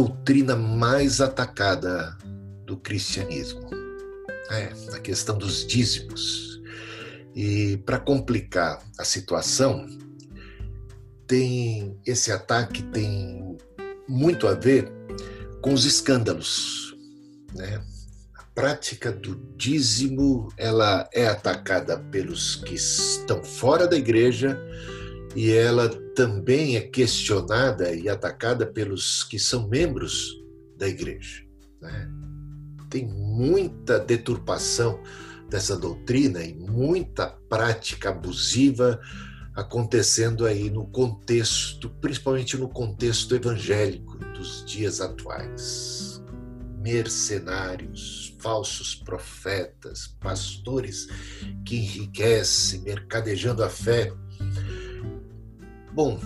[0.00, 2.16] doutrina mais atacada
[2.64, 3.68] do cristianismo.
[4.50, 6.60] É, a questão dos dízimos.
[7.36, 9.86] E para complicar a situação,
[11.26, 13.58] tem esse ataque tem
[14.08, 14.90] muito a ver
[15.60, 16.96] com os escândalos,
[17.54, 17.80] né?
[18.34, 24.58] A prática do dízimo, ela é atacada pelos que estão fora da igreja
[25.34, 30.36] e ela também é questionada e atacada pelos que são membros
[30.76, 31.44] da igreja.
[31.80, 32.10] Né?
[32.88, 35.00] Tem muita deturpação
[35.48, 39.00] dessa doutrina e muita prática abusiva
[39.54, 46.22] acontecendo aí no contexto, principalmente no contexto evangélico dos dias atuais.
[46.78, 51.08] Mercenários, falsos profetas, pastores
[51.64, 54.10] que enriquecem, mercadejando a fé
[55.92, 56.18] Bom,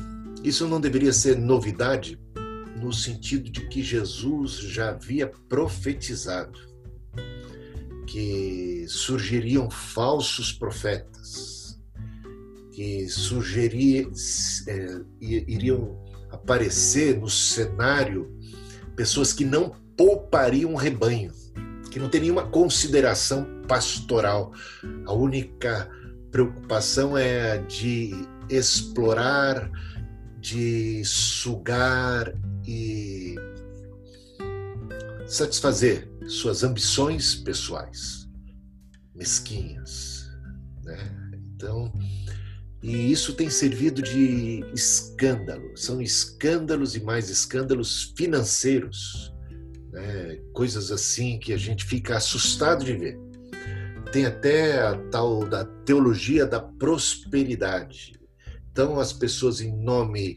[0.42, 2.18] isso não deveria ser novidade
[2.76, 6.74] no sentido de que Jesus já havia profetizado
[8.06, 11.80] que surgiriam falsos profetas,
[12.70, 14.08] que sugerir,
[14.68, 15.98] é, iriam
[16.30, 18.30] aparecer no cenário
[18.94, 21.32] pessoas que não poupariam rebanho,
[21.90, 24.52] que não teriam nenhuma consideração pastoral.
[25.06, 25.90] A única
[26.30, 28.12] preocupação é a de
[28.48, 29.70] explorar,
[30.40, 32.34] de sugar
[32.66, 33.34] e
[35.26, 38.28] satisfazer suas ambições pessoais,
[39.14, 40.30] mesquinhas,
[40.84, 40.98] né?
[41.54, 41.92] Então,
[42.82, 45.74] e isso tem servido de escândalo.
[45.74, 49.32] São escândalos e mais escândalos financeiros,
[49.90, 50.36] né?
[50.52, 53.18] coisas assim que a gente fica assustado de ver.
[54.12, 58.12] Tem até a tal da teologia da prosperidade.
[58.74, 60.36] Então, as pessoas, em nome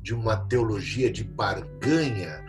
[0.00, 2.42] de uma teologia de barganha,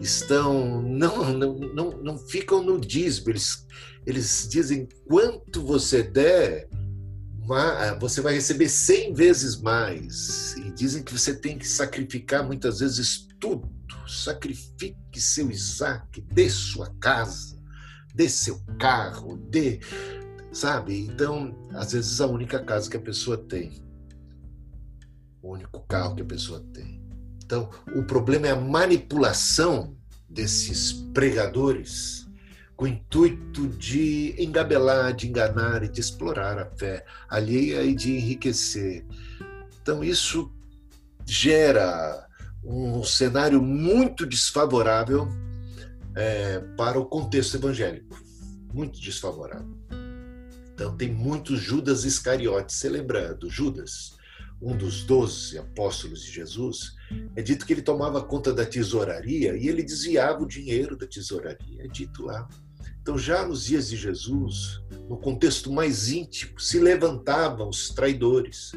[0.00, 3.66] estão não não, não, não ficam no dízimo, eles,
[4.06, 6.68] eles dizem quanto você der,
[7.98, 10.54] você vai receber cem vezes mais.
[10.58, 13.68] E dizem que você tem que sacrificar muitas vezes tudo.
[14.06, 17.58] Sacrifique seu Isaac, dê sua casa,
[18.14, 19.80] dê seu carro, dê.
[20.52, 21.06] Sabe?
[21.06, 23.89] Então, às vezes, a única casa que a pessoa tem
[25.42, 27.00] o único carro que a pessoa tem.
[27.44, 29.96] Então, o problema é a manipulação
[30.28, 32.28] desses pregadores
[32.76, 38.16] com o intuito de engabelar, de enganar e de explorar a fé alheia e de
[38.16, 39.04] enriquecer.
[39.82, 40.50] Então, isso
[41.26, 42.26] gera
[42.64, 45.28] um cenário muito desfavorável
[46.14, 48.16] é, para o contexto evangélico
[48.72, 49.76] muito desfavorável.
[50.72, 52.76] Então, tem muitos Judas Iscariotes.
[52.76, 54.16] Você lembra do Judas?
[54.60, 56.94] Um dos doze apóstolos de Jesus,
[57.34, 61.84] é dito que ele tomava conta da tesouraria e ele desviava o dinheiro da tesouraria.
[61.84, 62.48] É dito lá.
[63.00, 68.72] Então, já nos dias de Jesus, no contexto mais íntimo, se levantavam os traidores,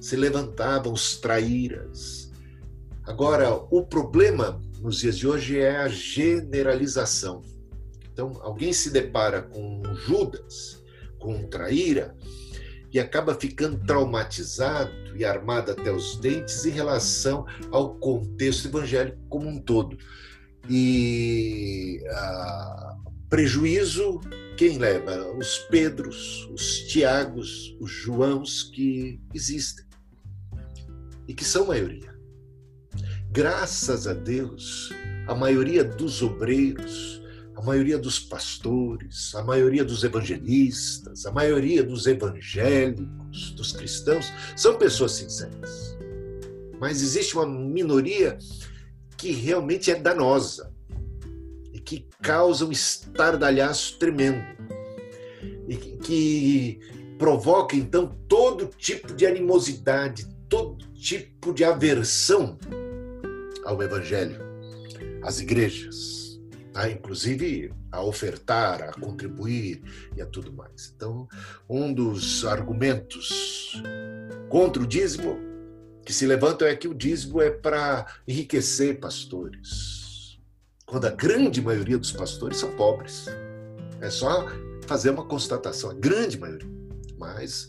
[0.00, 2.32] se levantavam os traíras.
[3.04, 7.42] Agora, o problema nos dias de hoje é a generalização.
[8.12, 10.82] Então, alguém se depara com um Judas,
[11.18, 12.16] com um traíra,
[12.92, 19.48] e acaba ficando traumatizado e armado até os dentes em relação ao contexto evangélico como
[19.48, 19.96] um todo.
[20.68, 22.96] E ah,
[23.28, 24.20] prejuízo
[24.56, 25.32] quem leva?
[25.36, 29.84] Os Pedros, os Tiagos, os Joãos que existem
[31.26, 32.12] e que são maioria.
[33.30, 34.92] Graças a Deus,
[35.26, 37.21] a maioria dos obreiros,
[37.54, 44.78] a maioria dos pastores, a maioria dos evangelistas, a maioria dos evangélicos, dos cristãos, são
[44.78, 45.96] pessoas sinceras.
[46.80, 48.38] Mas existe uma minoria
[49.16, 50.72] que realmente é danosa
[51.72, 54.42] e que causa um estardalhaço tremendo
[55.68, 56.80] e que
[57.18, 62.58] provoca então todo tipo de animosidade, todo tipo de aversão
[63.64, 64.40] ao evangelho,
[65.22, 66.21] às igrejas
[66.74, 69.82] a, inclusive a ofertar, a contribuir
[70.16, 70.92] e a tudo mais.
[70.96, 71.28] Então,
[71.68, 73.82] um dos argumentos
[74.48, 75.38] contra o dízimo
[76.04, 80.40] que se levantam é que o dízimo é para enriquecer pastores,
[80.84, 83.26] quando a grande maioria dos pastores são pobres.
[84.00, 84.46] É só
[84.86, 86.68] fazer uma constatação, a grande maioria.
[87.16, 87.68] Mas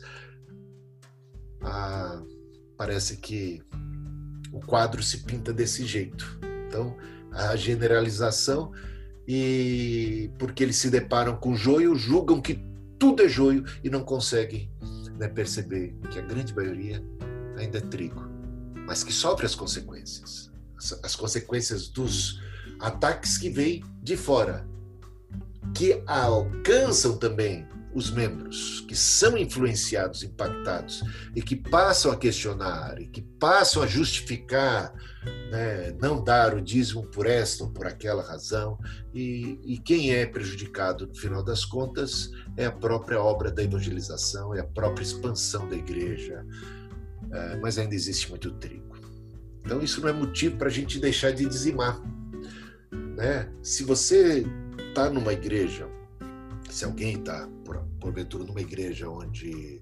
[2.75, 3.61] parece que
[4.51, 6.39] o quadro se pinta desse jeito.
[6.67, 6.97] Então,
[7.31, 8.71] a generalização
[9.27, 12.63] e porque eles se deparam com joio, julgam que
[12.99, 14.71] tudo é joio e não conseguem
[15.17, 17.03] né, perceber que a grande maioria
[17.57, 18.21] ainda é trigo,
[18.87, 20.51] mas que sofre as consequências.
[21.03, 22.41] as consequências dos
[22.79, 24.67] ataques que vêm de fora,
[25.73, 31.03] que alcançam também os membros, que são influenciados, impactados
[31.35, 34.93] e que passam a questionar e que passam a justificar
[35.51, 38.77] né, não dar o dízimo por esta ou por aquela razão.
[39.13, 44.53] E, e quem é prejudicado, no final das contas, é a própria obra da evangelização,
[44.55, 46.45] é a própria expansão da igreja.
[47.31, 48.93] É, mas ainda existe muito trigo.
[49.65, 52.01] Então, isso não é motivo para a gente deixar de dizimar.
[53.15, 53.49] Né?
[53.61, 54.45] Se você
[54.89, 55.87] está numa igreja
[56.73, 59.79] se alguém está, por, porventura, numa igreja onde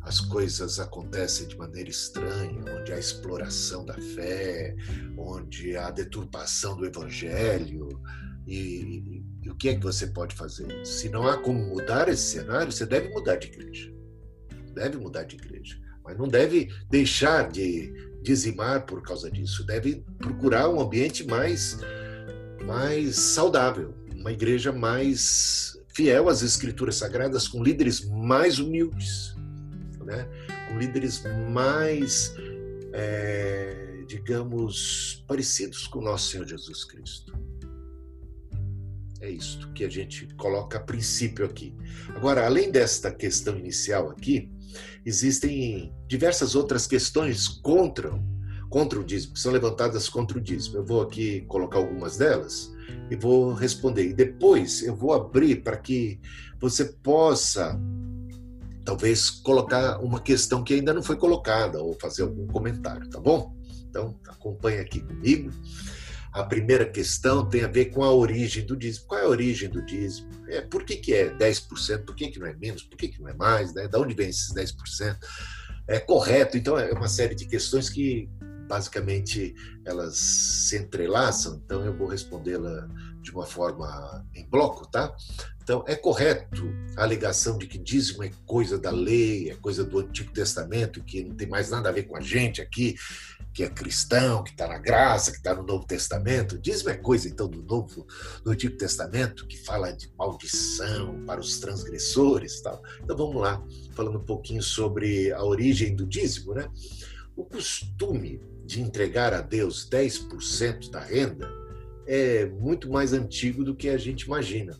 [0.00, 4.74] as coisas acontecem de maneira estranha, onde há exploração da fé,
[5.18, 8.00] onde há deturpação do evangelho,
[8.46, 10.86] e, e, o que é que você pode fazer?
[10.86, 13.92] Se não há como mudar esse cenário, você deve mudar de igreja.
[14.72, 15.78] Deve mudar de igreja.
[16.02, 17.92] Mas não deve deixar de
[18.22, 19.66] dizimar por causa disso.
[19.66, 21.76] Deve procurar um ambiente mais,
[22.64, 29.34] mais saudável, uma igreja mais fiel às escrituras sagradas, com líderes mais humildes,
[30.02, 30.26] né?
[30.66, 32.34] com líderes mais,
[32.94, 37.38] é, digamos, parecidos com o nosso Senhor Jesus Cristo.
[39.20, 41.76] É isto que a gente coloca a princípio aqui.
[42.16, 44.50] Agora, além desta questão inicial aqui,
[45.04, 48.10] existem diversas outras questões contra,
[48.70, 50.78] contra o dízimo, que são levantadas contra o dízimo.
[50.78, 52.72] Eu vou aqui colocar algumas delas
[53.10, 54.08] e vou responder.
[54.08, 56.20] E depois eu vou abrir para que
[56.60, 57.78] você possa,
[58.84, 63.54] talvez, colocar uma questão que ainda não foi colocada ou fazer algum comentário, tá bom?
[63.88, 65.50] Então, acompanhe aqui comigo.
[66.32, 69.06] A primeira questão tem a ver com a origem do dízimo.
[69.08, 70.28] Qual é a origem do dízimo?
[70.46, 72.04] É, por que, que é 10%?
[72.04, 72.84] Por que, que não é menos?
[72.84, 73.74] Por que, que não é mais?
[73.74, 73.88] Né?
[73.88, 75.16] Da onde vem esses 10%?
[75.88, 76.56] É correto?
[76.56, 78.28] Então, é uma série de questões que
[78.70, 79.52] basicamente
[79.84, 82.88] elas se entrelaçam, então eu vou respondê-la
[83.20, 85.12] de uma forma em bloco, tá?
[85.60, 89.98] Então, é correto a alegação de que dízimo é coisa da lei, é coisa do
[89.98, 92.96] Antigo Testamento, que não tem mais nada a ver com a gente aqui,
[93.52, 96.58] que é cristão, que está na graça, que está no Novo Testamento.
[96.58, 98.06] Dízimo é coisa, então, do Novo,
[98.44, 102.80] do Antigo Testamento, que fala de maldição para os transgressores tal.
[103.02, 103.62] Então, vamos lá,
[103.94, 106.68] falando um pouquinho sobre a origem do dízimo, né?
[107.36, 111.60] O costume de entregar a Deus 10% da renda
[112.06, 114.76] é muito mais antigo do que a gente imagina.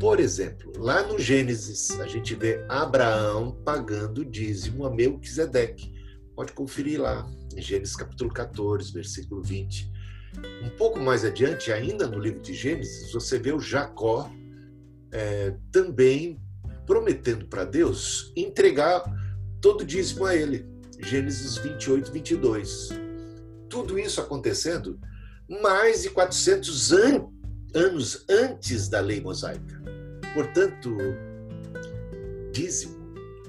[0.00, 5.92] Por exemplo, lá no Gênesis, a gente vê Abraão pagando dízimo a Melquisedeque.
[6.34, 9.92] Pode conferir lá, em Gênesis capítulo 14, versículo 20.
[10.64, 14.30] Um pouco mais adiante, ainda no livro de Gênesis, você vê o Jacó
[15.12, 16.40] é, também
[16.86, 19.04] prometendo para Deus entregar
[19.60, 20.66] todo o dízimo a ele.
[20.98, 23.03] Gênesis 28, 22
[23.74, 25.00] tudo isso acontecendo
[25.60, 27.28] mais de 400 an
[27.74, 29.82] anos antes da lei mosaica.
[30.32, 30.96] Portanto,
[32.52, 32.94] dízimo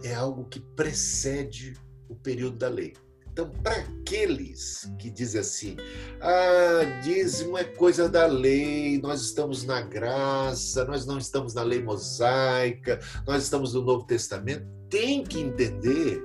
[0.04, 1.76] é algo que precede
[2.10, 2.94] o período da lei.
[3.32, 5.78] Então, para aqueles que dizem assim,
[6.20, 11.84] ah, dízimo é coisa da lei, nós estamos na graça, nós não estamos na lei
[11.84, 16.20] mosaica, nós estamos no Novo Testamento, tem que entender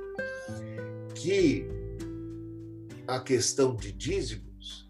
[1.15, 1.80] que
[3.11, 4.89] a questão de dízimos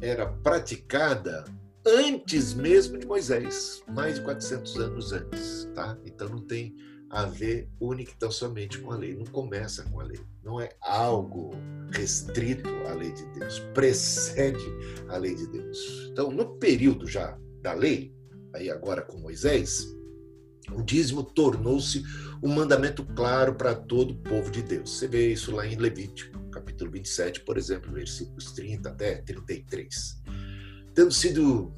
[0.00, 1.44] era praticada
[1.84, 5.98] antes mesmo de Moisés, mais de 400 anos antes, tá?
[6.04, 6.76] Então não tem
[7.10, 10.60] a ver única e tão somente com a lei, não começa com a lei, não
[10.60, 11.50] é algo
[11.90, 14.64] restrito à lei de Deus, precede
[15.08, 16.08] a lei de Deus.
[16.12, 18.14] Então, no período já da lei,
[18.54, 19.92] aí agora com Moisés,
[20.72, 22.04] o dízimo tornou-se
[22.42, 24.98] um mandamento claro para todo o povo de Deus.
[24.98, 30.22] Você vê isso lá em Levítico, capítulo 27, por exemplo, versículos 30 até 33.
[30.94, 31.74] Tendo sido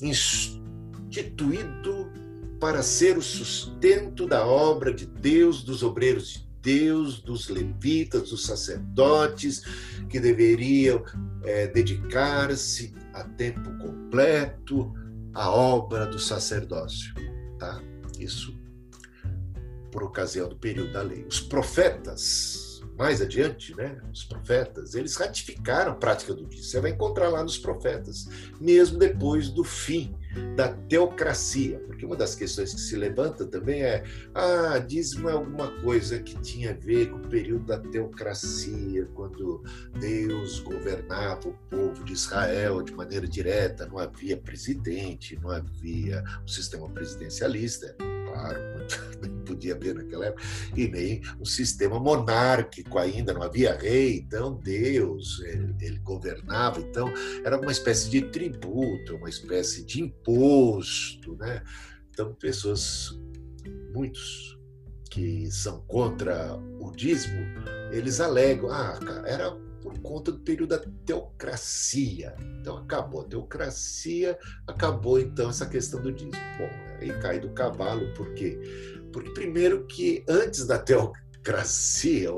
[0.00, 2.10] instituído
[2.58, 8.46] para ser o sustento da obra de Deus, dos obreiros de Deus, dos levitas, dos
[8.46, 9.62] sacerdotes,
[10.08, 11.04] que deveriam
[11.42, 14.94] é, dedicar-se a tempo completo
[15.34, 17.12] à obra do sacerdócio.
[17.58, 17.82] Tá?
[18.18, 18.58] Isso
[19.92, 21.26] por ocasião do período da lei.
[21.28, 26.68] Os profetas, mais adiante, né, os profetas, eles ratificaram a prática do dízimo.
[26.68, 28.28] Você vai encontrar lá nos profetas,
[28.60, 30.14] mesmo depois do fim
[30.56, 35.70] da teocracia, porque uma das questões que se levanta também é: ah, dízimo é alguma
[35.80, 39.62] coisa que tinha a ver com o período da teocracia, quando
[39.98, 46.48] Deus governava o povo de Israel de maneira direta, não havia presidente, não havia um
[46.48, 47.96] sistema presidencialista
[48.34, 48.60] claro,
[49.22, 50.42] nem podia haver naquela época,
[50.76, 57.08] e nem um sistema monárquico ainda, não havia rei, então Deus, ele, ele governava, então
[57.44, 61.62] era uma espécie de tributo, uma espécie de imposto, né?
[62.10, 63.18] Então, pessoas,
[63.92, 64.58] muitos
[65.10, 67.40] que são contra o dízimo,
[67.92, 72.34] eles alegam, ah, era por conta do período da teocracia.
[72.58, 76.32] Então acabou a teocracia, acabou então essa questão do dízimo.
[76.56, 78.58] Bom, aí cai do cavalo, por quê?
[79.12, 82.30] Porque primeiro que antes da teocracia,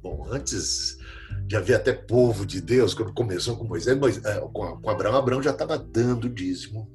[0.00, 0.96] bom, antes
[1.48, 5.42] de haver até povo de Deus, quando começou com Moisés, Moisés é, com Abraão, Abraão
[5.42, 6.88] já estava dando dízimo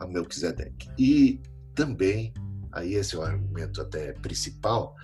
[0.00, 0.90] a Melquisedeque.
[0.98, 1.40] E
[1.72, 2.34] também,
[2.72, 4.96] aí esse é o argumento até principal,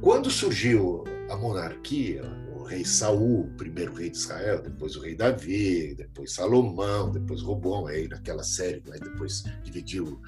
[0.00, 2.22] quando surgiu a monarquia,
[2.64, 8.08] rei Saul, primeiro rei de Israel, depois o rei Davi, depois Salomão, depois Robão, aí
[8.08, 8.98] naquela série, né?
[8.98, 10.20] depois dividiu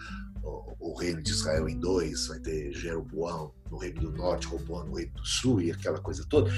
[0.42, 4.84] o, o, reino de Israel em dois, vai ter Jeroboão no reino do norte, Robão
[4.84, 6.50] no reino do sul e aquela coisa toda.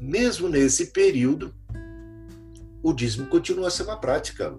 [0.00, 1.54] Mesmo nesse período,
[2.82, 4.58] o dízimo continua a ser uma prática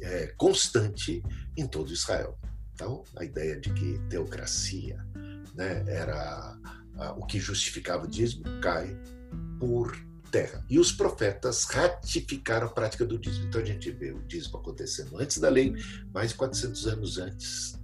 [0.00, 1.22] é, constante
[1.56, 2.38] em todo Israel.
[2.74, 4.98] Então, a ideia de que teocracia
[5.54, 6.56] né, era
[7.16, 8.96] o que justificava o dízimo cai
[9.64, 9.96] por
[10.30, 10.62] terra.
[10.68, 13.46] E os profetas ratificaram a prática do dízimo.
[13.46, 15.74] Então a gente vê o dízimo acontecendo antes da lei,
[16.12, 17.78] mais de 400 anos antes.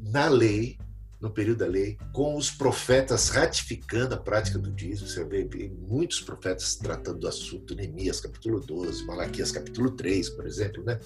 [0.00, 0.78] Na lei,
[1.20, 5.08] no período da lei, com os profetas ratificando a prática do dízimo.
[5.08, 5.46] Você vê,
[5.86, 10.98] muitos profetas tratando do assunto, Neemias capítulo 12, Malaquias capítulo 3, por exemplo, né?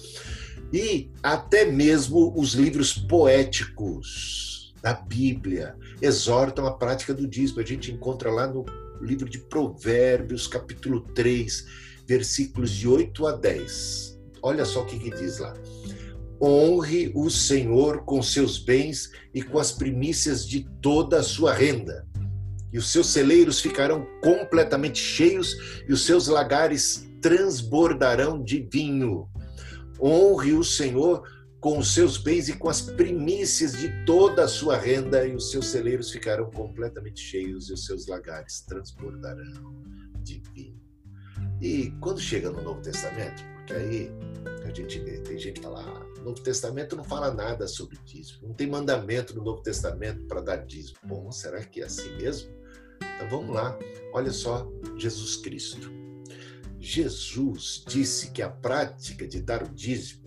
[0.71, 7.59] E até mesmo os livros poéticos da Bíblia exortam a prática do dízimo.
[7.59, 8.63] A gente encontra lá no
[9.05, 11.65] livro de Provérbios, capítulo 3,
[12.07, 14.19] versículos de 8 a 10.
[14.41, 15.53] Olha só o que, que diz lá.
[16.41, 22.05] Honre o Senhor com seus bens e com as primícias de toda a sua renda.
[22.73, 25.55] E os seus celeiros ficarão completamente cheios
[25.87, 29.29] e os seus lagares transbordarão de vinho.
[29.99, 31.23] Honre o Senhor
[31.65, 35.49] com os seus bens e com as primícias de toda a sua renda, e os
[35.49, 39.83] seus celeiros ficarão completamente cheios, e os seus lagares transbordarão
[40.21, 40.79] de vinho.
[41.59, 44.11] E quando chega no Novo Testamento, porque aí
[44.63, 48.49] a gente tem gente que fala, ah, o Novo Testamento não fala nada sobre dízimo,
[48.49, 50.99] não tem mandamento no Novo Testamento para dar dízimo.
[51.03, 52.47] Bom, será que é assim mesmo?
[53.15, 53.75] Então vamos lá,
[54.13, 55.91] olha só Jesus Cristo.
[56.79, 60.24] Jesus disse que a prática de dar o dízimo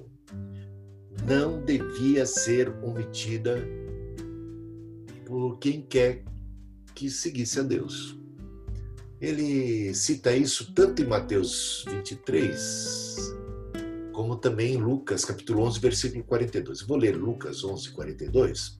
[1.26, 3.56] não devia ser omitida
[5.26, 6.25] por quem quer
[6.94, 8.18] que seguisse a Deus.
[9.20, 13.16] Ele cita isso tanto em Mateus 23,
[14.12, 16.82] como também em Lucas, capítulo 11, versículo 42.
[16.82, 18.78] vou ler Lucas 11, 42.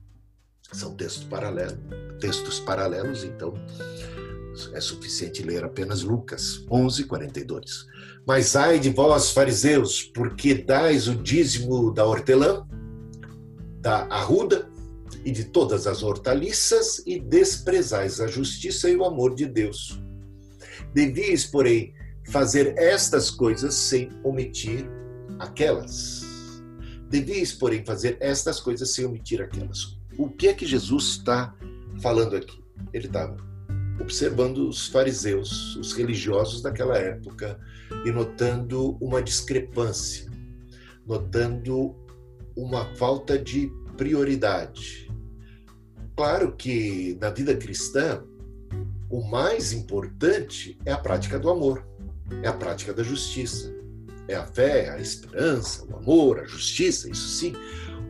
[0.71, 1.77] São textos paralelos,
[2.19, 3.53] textos paralelos, então
[4.73, 7.85] é suficiente ler apenas Lucas 11, 42.
[8.25, 12.67] Mas ai de vós, fariseus, porque dais o dízimo da hortelã,
[13.81, 14.69] da arruda
[15.23, 19.99] e de todas as hortaliças e desprezais a justiça e o amor de Deus.
[20.93, 21.93] Devias, porém,
[22.29, 24.89] fazer estas coisas sem omitir
[25.39, 26.23] aquelas.
[27.09, 29.97] Devias, porém, fazer estas coisas sem omitir aquelas.
[30.17, 31.55] O que é que Jesus está
[32.01, 32.63] falando aqui?
[32.93, 33.35] Ele está
[33.99, 37.59] observando os fariseus, os religiosos daquela época,
[38.05, 40.29] e notando uma discrepância,
[41.05, 41.95] notando
[42.55, 45.09] uma falta de prioridade.
[46.15, 48.23] Claro que na vida cristã,
[49.09, 51.85] o mais importante é a prática do amor,
[52.43, 53.73] é a prática da justiça,
[54.27, 57.53] é a fé, a esperança, o amor, a justiça, isso sim.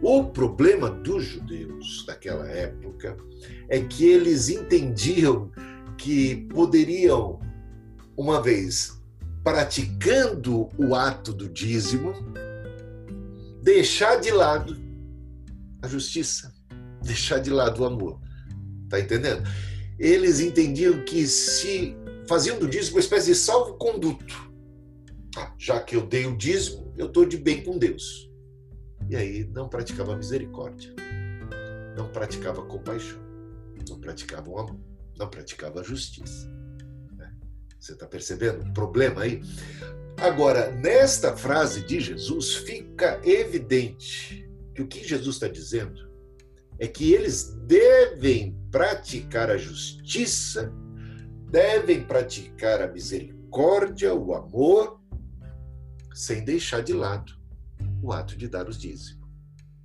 [0.02, 3.18] O problema dos judeus daquela época
[3.70, 5.52] é que eles entendiam
[6.00, 7.42] que poderiam,
[8.18, 8.98] uma vez
[9.44, 12.14] praticando o ato do dízimo,
[13.62, 14.78] deixar de lado
[15.82, 16.54] a justiça,
[17.04, 18.20] deixar de lado o amor.
[18.90, 19.44] Tá entendendo?
[20.00, 21.96] Eles entendiam que se
[22.28, 24.50] faziam do dízimo uma espécie de salvo-conduto.
[25.38, 28.30] Ah, já que eu dei o dízimo, eu estou de bem com Deus.
[29.10, 30.94] E aí não praticava misericórdia,
[31.98, 33.20] não praticava compaixão,
[33.90, 34.89] não praticava o amor
[35.20, 36.48] não praticava a justiça.
[37.12, 37.36] Né?
[37.78, 39.42] Você está percebendo o problema aí?
[40.18, 46.10] Agora, nesta frase de Jesus, fica evidente que o que Jesus está dizendo
[46.80, 50.74] é que eles devem praticar a justiça,
[51.52, 55.02] devem praticar a misericórdia, o amor,
[56.14, 57.34] sem deixar de lado
[58.02, 59.28] o ato de dar os dízimos.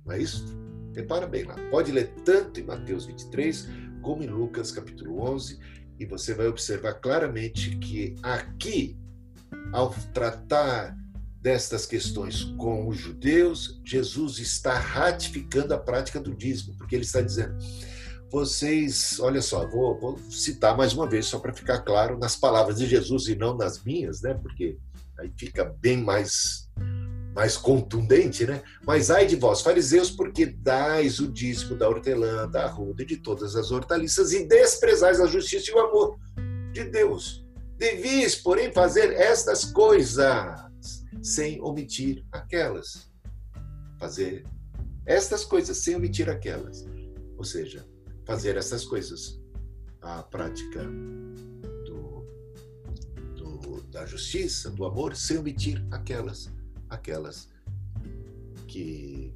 [0.05, 0.45] Não é isso?
[0.93, 1.55] Repara bem lá.
[1.69, 3.67] Pode ler tanto em Mateus 23
[4.05, 5.59] como em Lucas capítulo 11
[5.99, 8.95] e você vai observar claramente que aqui,
[9.73, 10.95] ao tratar
[11.41, 17.19] destas questões com os judeus, Jesus está ratificando a prática do dízimo, porque ele está
[17.19, 17.57] dizendo:
[18.29, 22.77] vocês, olha só, vou, vou citar mais uma vez, só para ficar claro, nas palavras
[22.77, 24.35] de Jesus e não nas minhas, né?
[24.35, 24.77] Porque
[25.17, 26.64] aí fica bem mais
[27.35, 28.63] mais contundente, né?
[28.87, 33.17] Mas ai de vós, fariseus, porque dais o dízimo da hortelã, da arruda e de
[33.17, 36.17] todas as hortaliças e desprezais a justiça e o amor
[36.71, 37.45] de Deus.
[37.77, 40.25] Devis, porém, fazer estas coisas
[41.21, 43.11] sem omitir aquelas.
[43.99, 44.45] Fazer
[45.05, 46.85] estas coisas sem omitir aquelas.
[47.37, 47.85] Ou seja,
[48.25, 49.41] fazer essas coisas.
[50.01, 50.83] A prática
[51.83, 52.25] do,
[53.35, 56.54] do, da justiça, do amor, sem omitir aquelas
[56.89, 57.49] aquelas
[58.67, 59.33] que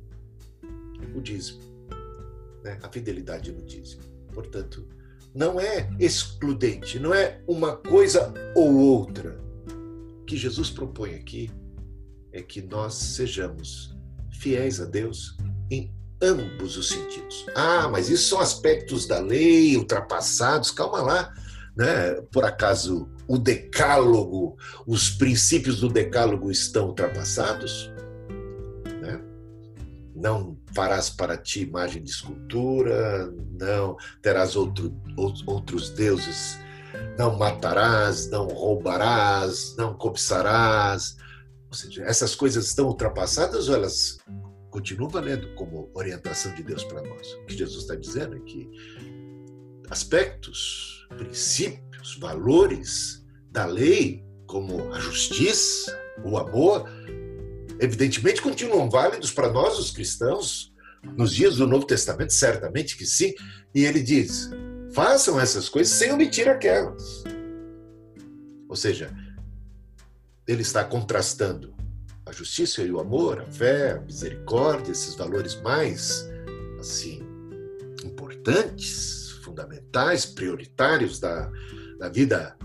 [1.16, 1.62] o dízimo,
[2.64, 2.80] né?
[2.82, 4.04] a fidelidade no dízimo.
[4.34, 4.88] Portanto,
[5.34, 9.40] não é excludente, não é uma coisa ou outra.
[10.22, 11.52] O que Jesus propõe aqui
[12.32, 13.96] é que nós sejamos
[14.32, 15.38] fiéis a Deus
[15.70, 17.46] em ambos os sentidos.
[17.56, 20.72] Ah, mas isso são aspectos da lei ultrapassados.
[20.72, 21.34] Calma lá,
[21.76, 22.16] né?
[22.32, 24.58] Por acaso o decálogo,
[24.88, 27.94] os princípios do decálogo estão ultrapassados?
[29.00, 29.22] Né?
[30.16, 34.92] Não farás para ti imagem de escultura, não terás outro,
[35.46, 36.58] outros deuses,
[37.20, 41.16] não matarás, não roubarás, não cobiçarás.
[41.68, 44.18] Ou seja, essas coisas estão ultrapassadas ou elas
[44.72, 47.32] continuam valendo como orientação de Deus para nós?
[47.34, 48.68] O que Jesus está dizendo é que
[49.88, 56.90] aspectos, princípios, valores da lei, como a justiça, o amor,
[57.80, 60.74] evidentemente continuam válidos para nós, os cristãos,
[61.18, 63.34] nos dias do Novo Testamento, certamente que sim.
[63.74, 64.50] E ele diz:
[64.92, 67.24] façam essas coisas sem omitir aquelas.
[68.68, 69.16] Ou seja,
[70.48, 71.74] ele está contrastando
[72.26, 76.30] a justiça e o amor, a fé, a misericórdia, esses valores mais
[76.80, 77.28] assim
[78.06, 81.52] importantes, fundamentais, prioritários da,
[82.00, 82.56] da vida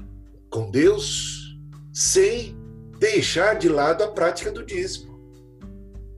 [0.48, 1.58] com Deus
[1.92, 2.56] sem
[2.98, 5.12] deixar de lado a prática do dízimo.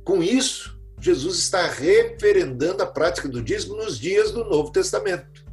[0.05, 5.44] Com isso, Jesus está referendando a prática do dízimo nos dias do Novo Testamento.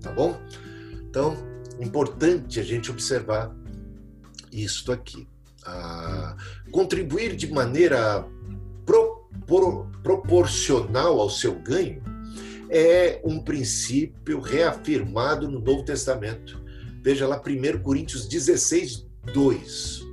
[0.00, 0.40] Tá bom?
[1.08, 1.36] Então,
[1.78, 3.54] importante a gente observar
[4.50, 5.28] isto aqui.
[5.66, 6.36] Ah,
[6.72, 8.26] contribuir de maneira
[8.84, 12.02] pro, pro, proporcional ao seu ganho
[12.76, 16.64] é um princípio reafirmado no Novo Testamento
[17.04, 20.06] Veja lá 1 Coríntios 16, 2.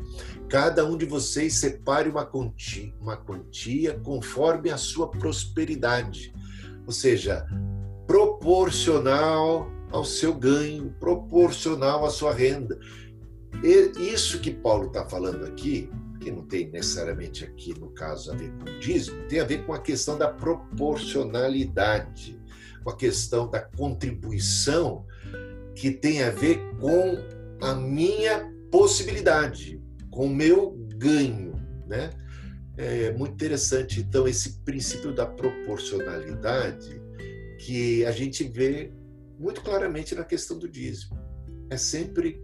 [0.50, 6.34] Cada um de vocês separe uma quantia, uma quantia conforme a sua prosperidade.
[6.86, 7.47] Ou seja,
[8.06, 12.78] proporcional ao seu ganho, proporcional à sua renda.
[13.63, 18.36] E isso que Paulo está falando aqui, que não tem necessariamente aqui no caso a
[18.36, 22.38] ver com o dízimo, tem a ver com a questão da proporcionalidade,
[22.84, 25.06] com a questão da contribuição
[25.76, 27.17] que tem a ver com
[27.62, 31.54] a minha possibilidade, com o meu ganho,
[31.88, 32.12] né?
[32.78, 37.02] É muito interessante, então, esse princípio da proporcionalidade
[37.60, 38.91] que a gente vê
[39.38, 41.20] muito claramente na questão do dízimo.
[41.70, 42.41] É sempre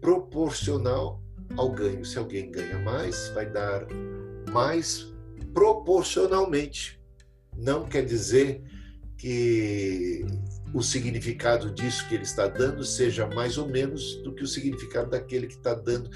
[0.00, 1.22] proporcional
[1.56, 2.04] ao ganho.
[2.04, 3.86] Se alguém ganha mais, vai dar
[4.52, 5.12] mais
[5.52, 7.00] proporcionalmente.
[7.56, 8.62] Não quer dizer
[9.20, 10.24] que
[10.72, 15.10] o significado disso que ele está dando seja mais ou menos do que o significado
[15.10, 16.10] daquele que está dando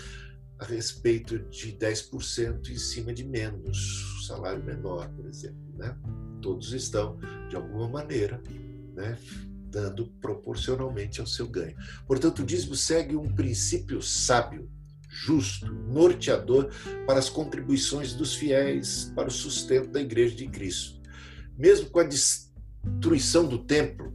[0.59, 5.59] a respeito de 10% em cima de menos, salário menor, por exemplo.
[5.77, 5.95] Né?
[6.41, 7.19] Todos estão,
[7.51, 8.43] de alguma maneira,
[8.95, 9.19] né,
[9.69, 11.77] dando proporcionalmente ao seu ganho.
[12.07, 14.71] Portanto, o dízimo segue um princípio sábio,
[15.11, 16.71] justo, norteador
[17.07, 21.03] para as contribuições dos fiéis para o sustento da Igreja de Cristo.
[21.59, 22.05] Mesmo com a
[22.85, 24.13] destruição do templo,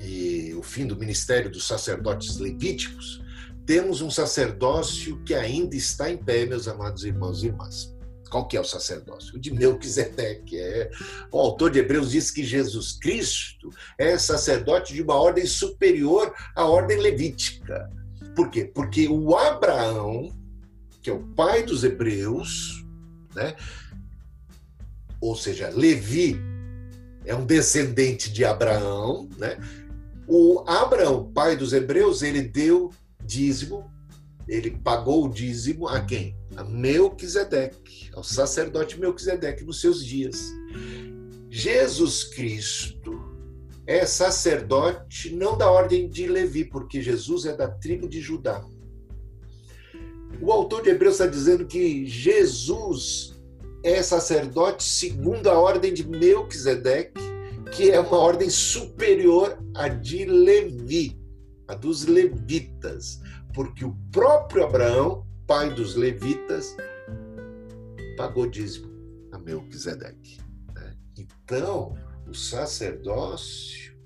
[0.00, 3.22] e o fim do ministério dos sacerdotes levíticos,
[3.64, 7.94] temos um sacerdócio que ainda está em pé, meus amados irmãos e irmãs.
[8.28, 9.36] Qual que é o sacerdócio?
[9.36, 10.58] O de Melquisedeque.
[10.58, 10.90] É...
[11.30, 16.64] O autor de Hebreus diz que Jesus Cristo é sacerdote de uma ordem superior à
[16.64, 17.90] ordem levítica.
[18.34, 18.64] Por quê?
[18.64, 20.32] Porque o Abraão,
[21.02, 22.84] que é o pai dos hebreus,
[23.34, 23.54] né?
[25.20, 26.49] ou seja, Levi
[27.24, 29.58] é um descendente de Abraão, né?
[30.26, 32.92] O Abraão, pai dos hebreus, ele deu
[33.24, 33.90] dízimo,
[34.46, 36.36] ele pagou o dízimo a quem?
[36.56, 40.52] A Melquisedeque, ao sacerdote Melquisedeque nos seus dias.
[41.48, 43.20] Jesus Cristo
[43.86, 48.64] é sacerdote não da ordem de Levi, porque Jesus é da tribo de Judá.
[50.40, 53.29] O autor de Hebreus está dizendo que Jesus
[53.82, 57.20] é sacerdote segundo a ordem de Melquisedeque,
[57.72, 61.18] que é uma ordem superior à de Levi,
[61.68, 63.20] a dos levitas,
[63.54, 66.76] porque o próprio Abraão, pai dos levitas,
[68.16, 68.90] pagou dízimo
[69.32, 70.38] a Melquisedeque.
[70.74, 70.96] Né?
[71.16, 71.94] Então,
[72.28, 73.96] o sacerdócio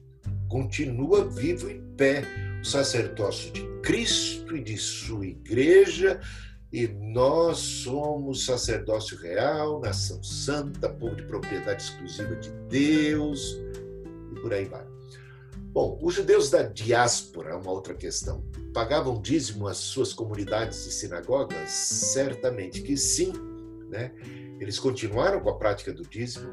[0.48, 2.24] continua vivo em pé.
[2.60, 6.20] O sacerdócio de Cristo e de sua igreja,
[6.74, 13.56] e nós somos sacerdócio real, nação santa, povo de propriedade exclusiva de Deus,
[14.32, 14.84] e por aí vai.
[15.68, 18.44] Bom, os judeus da diáspora é uma outra questão.
[18.72, 21.70] Pagavam dízimo às suas comunidades e sinagogas?
[21.70, 23.32] Certamente que sim.
[23.88, 24.12] Né?
[24.58, 26.50] Eles continuaram com a prática do dízimo,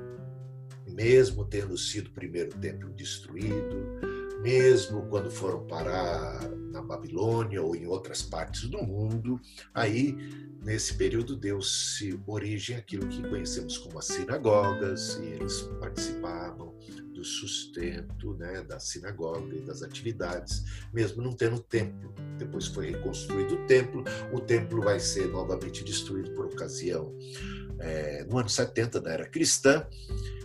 [0.88, 4.00] mesmo tendo sido o primeiro templo destruído,
[4.42, 9.40] mesmo quando foram parar na Babilônia ou em outras partes do mundo,
[9.74, 10.18] aí
[10.64, 16.76] nesse período deu-se origem àquilo que conhecemos como as sinagogas, e eles participavam
[17.14, 22.14] do sustento né, da sinagoga e das atividades, mesmo não tendo templo.
[22.38, 27.16] Depois foi reconstruído o templo, o templo vai ser novamente destruído por ocasião
[27.80, 29.86] é, no ano 70 da era cristã,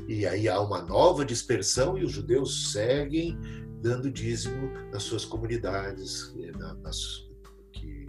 [0.08, 3.38] e aí há uma nova dispersão e os judeus seguem
[3.82, 6.34] dando dízimo nas suas comunidades,
[6.82, 7.26] nas,
[7.72, 8.06] que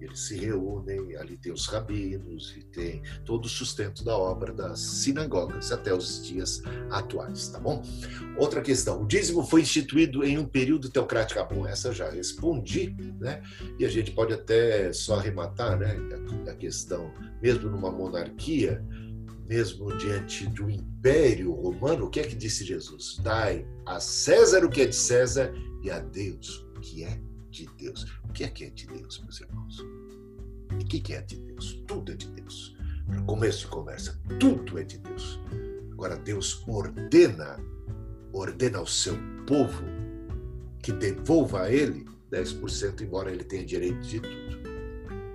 [0.00, 4.80] eles se reúnem, ali tem os rabinos e tem todo o sustento da obra das
[4.80, 7.82] sinagogas até os dias atuais, tá bom?
[8.36, 12.96] Outra questão, o dízimo foi instituído em um período teocrático, ah, bom, essa já respondi,
[13.18, 13.42] né?
[13.78, 15.96] E a gente pode até só arrematar, né,
[16.48, 18.82] a questão, mesmo numa monarquia,
[19.48, 23.18] mesmo diante do império romano, o que é que disse Jesus?
[23.22, 27.68] Dai a César o que é de César e a Deus o que é de
[27.76, 28.04] Deus.
[28.28, 29.80] O que é que é de Deus, meus irmãos?
[30.72, 31.82] O que é de Deus?
[31.86, 32.76] Tudo é de Deus.
[33.06, 35.40] Para começo de conversa, tudo é de Deus.
[35.92, 37.58] Agora, Deus ordena,
[38.32, 39.82] ordena ao seu povo
[40.82, 44.58] que devolva a ele 10%, embora ele tenha direito de tudo.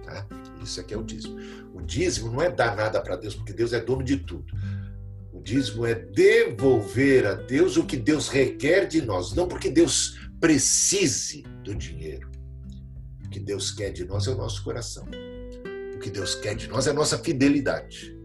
[0.04, 0.26] Tá?
[0.63, 1.38] Isso aqui é o dízimo.
[1.74, 4.46] O dízimo não é dar nada para Deus, porque Deus é dono de tudo.
[5.34, 10.20] O dízimo é devolver a Deus o que Deus requer de nós, não porque Deus
[10.40, 12.30] precise do dinheiro.
[13.26, 15.06] O que Deus quer de nós é o nosso coração.
[15.96, 18.16] O que Deus quer de nós é a nossa fidelidade.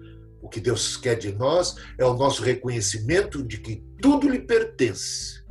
[0.43, 5.43] O que Deus quer de nós é o nosso reconhecimento de que tudo lhe pertence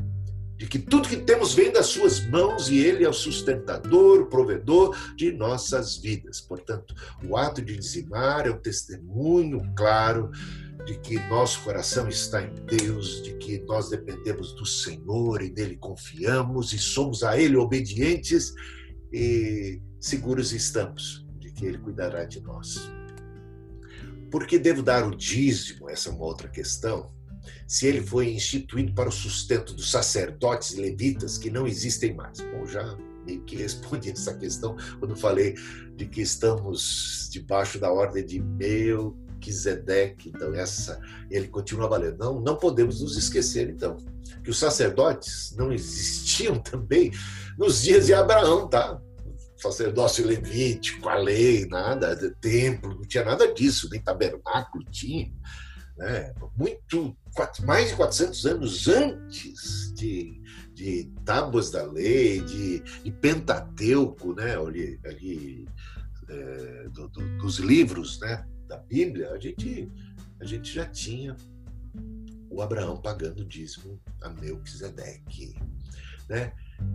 [0.58, 4.26] de que tudo que temos vem das suas mãos e ele é o sustentador, o
[4.26, 6.42] provedor de nossas vidas.
[6.42, 10.32] Portanto, o ato de dizimar é um testemunho claro
[10.84, 15.78] de que nosso coração está em Deus, de que nós dependemos do Senhor e nele
[15.78, 18.54] confiamos e somos a ele obedientes
[19.14, 22.90] e seguros estamos de que ele cuidará de nós.
[24.32, 25.88] Por que devo dar o dízimo?
[25.88, 27.16] Essa é uma outra questão
[27.68, 32.40] se ele foi instituído para o sustento dos sacerdotes levitas que não existem mais.
[32.40, 35.56] Bom, já meio que respondi essa questão quando falei
[35.96, 42.18] de que estamos debaixo da ordem de Melquisedeque, então essa ele continua valendo.
[42.18, 43.98] Não, não podemos nos esquecer então
[44.44, 47.12] que os sacerdotes não existiam também
[47.58, 49.02] nos dias de Abraão, tá?
[49.58, 55.34] Sacerdócio levítico, a lei, nada, templo, não tinha nada disso, nem tabernáculo tinha
[55.98, 56.34] né?
[56.56, 57.16] muito
[57.64, 60.42] mais de 400 anos antes de,
[60.74, 64.56] de tábuas da lei, de, de Pentateuco, né?
[64.56, 65.68] ali, ali
[66.30, 68.46] é, do, do, dos livros né?
[68.68, 69.92] da Bíblia, a gente,
[70.40, 71.36] a gente já tinha
[72.50, 75.56] o Abraão pagando dízimo a Melquisedeque.
[76.30, 76.54] Né?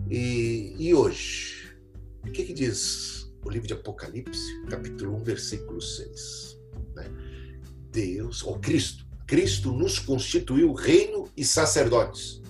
[0.09, 1.77] E, e hoje,
[2.25, 6.59] o que, que diz o livro de Apocalipse, capítulo 1, versículo 6?
[6.95, 7.32] Né?
[7.93, 12.41] Deus, ou Cristo, Cristo nos constituiu reino e sacerdotes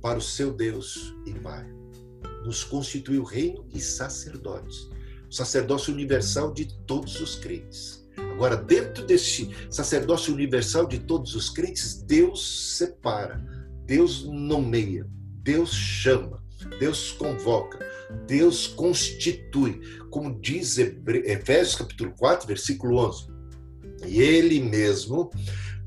[0.00, 1.66] para o seu Deus e Pai.
[2.44, 4.88] Nos constituiu reino e sacerdotes.
[5.28, 8.06] Sacerdócio universal de todos os crentes.
[8.16, 13.44] Agora, dentro desse sacerdócio universal de todos os crentes, Deus separa,
[13.84, 15.06] Deus nomeia,
[15.42, 16.42] Deus chama,
[16.78, 17.78] Deus convoca,
[18.26, 23.31] Deus constitui, como diz Efésios capítulo 4, versículo 11.
[24.06, 25.30] E ele mesmo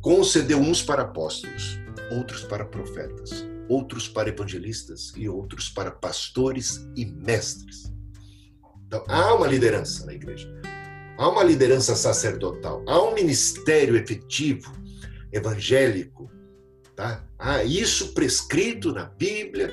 [0.01, 1.79] concedeu uns para apóstolos,
[2.11, 7.91] outros para profetas, outros para evangelistas e outros para pastores e mestres.
[8.87, 10.49] Então, há uma liderança na igreja.
[11.17, 14.71] Há uma liderança sacerdotal, há um ministério efetivo
[15.31, 16.29] evangélico
[16.95, 17.21] Tá?
[17.37, 19.69] Ah, isso prescrito na Bíblia,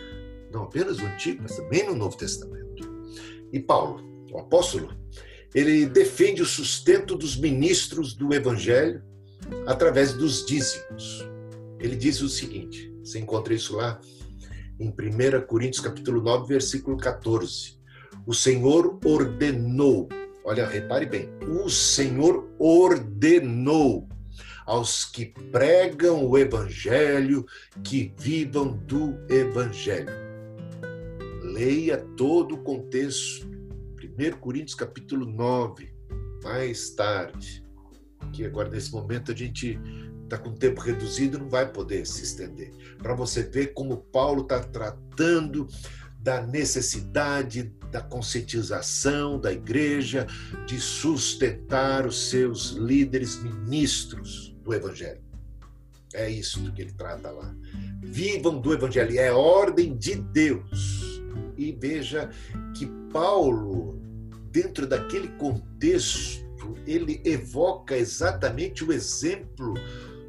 [0.51, 2.83] não apenas no Antigo, mas também no Novo Testamento.
[3.53, 4.93] E Paulo, o apóstolo,
[5.55, 9.03] ele defende o sustento dos ministros do Evangelho
[9.67, 11.27] através dos dízimos.
[11.79, 14.01] Ele diz o seguinte, você encontra isso lá
[14.79, 17.79] em 1 Coríntios capítulo 9, versículo 14.
[18.27, 20.09] O Senhor ordenou,
[20.45, 24.09] olha, repare bem, o Senhor ordenou
[24.65, 27.45] aos que pregam o evangelho
[27.83, 30.13] que vivam do evangelho.
[31.43, 33.52] Leia todo o contexto.
[34.19, 35.93] 1 Coríntios capítulo 9,
[36.43, 37.65] mais tarde.
[38.33, 39.79] Que agora nesse momento a gente
[40.25, 42.73] está com tempo reduzido, não vai poder se estender.
[42.99, 45.67] Para você ver como Paulo está tratando
[46.19, 50.27] da necessidade da conscientização da igreja
[50.67, 55.21] de sustentar os seus líderes ministros do evangelho.
[56.15, 57.55] É isso que ele trata lá.
[58.03, 61.23] Vivam do evangelho, é ordem de Deus.
[61.57, 62.31] E veja
[62.75, 64.02] que Paulo,
[64.53, 69.75] dentro daquele contexto, ele evoca exatamente o exemplo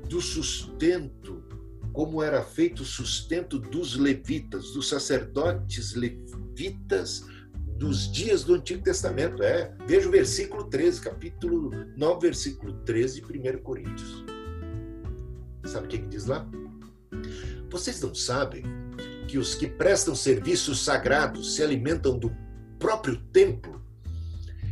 [0.10, 1.44] do sustento,
[1.92, 7.26] como era feito o sustento dos levitas, dos sacerdotes levitas
[7.78, 9.44] dos dias do Antigo Testamento.
[9.44, 14.24] É, veja o versículo 13, capítulo 9, versículo 13 de 1 Coríntios.
[15.66, 16.48] Sabe o que, que diz lá?
[17.70, 18.64] Vocês não sabem
[19.28, 22.32] que os que prestam serviços sagrados se alimentam do
[22.80, 23.83] próprio templo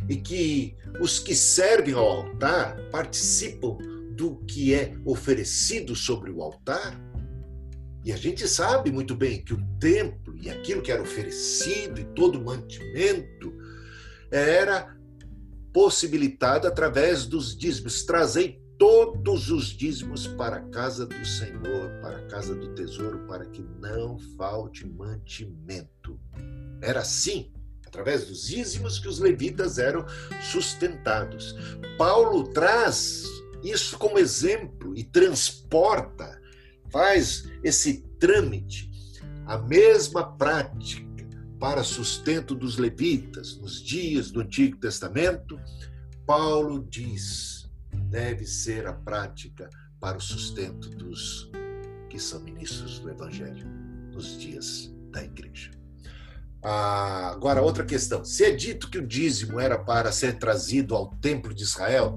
[0.08, 3.76] e que os que servem ao altar participam
[4.16, 7.00] do que é oferecido sobre o altar.
[8.04, 12.04] E a gente sabe muito bem que o templo e aquilo que era oferecido e
[12.04, 13.52] todo o mantimento
[14.30, 14.96] era
[15.72, 18.02] possibilitado através dos dízimos.
[18.04, 23.46] Trazei todos os dízimos para a casa do Senhor, para a casa do tesouro, para
[23.46, 26.18] que não falte mantimento.
[26.80, 27.52] Era assim
[27.92, 30.06] através dos dízimos que os levitas eram
[30.40, 31.54] sustentados.
[31.98, 33.24] Paulo traz
[33.62, 36.40] isso como exemplo e transporta,
[36.90, 38.90] faz esse trâmite,
[39.44, 41.02] a mesma prática
[41.60, 45.60] para sustento dos levitas nos dias do Antigo Testamento,
[46.26, 47.70] Paulo diz,
[48.08, 49.68] deve ser a prática
[50.00, 51.50] para o sustento dos
[52.08, 53.66] que são ministros do Evangelho
[54.12, 55.81] nos dias da igreja.
[56.62, 58.24] Ah, agora, outra questão.
[58.24, 62.16] Se é dito que o dízimo era para ser trazido ao templo de Israel,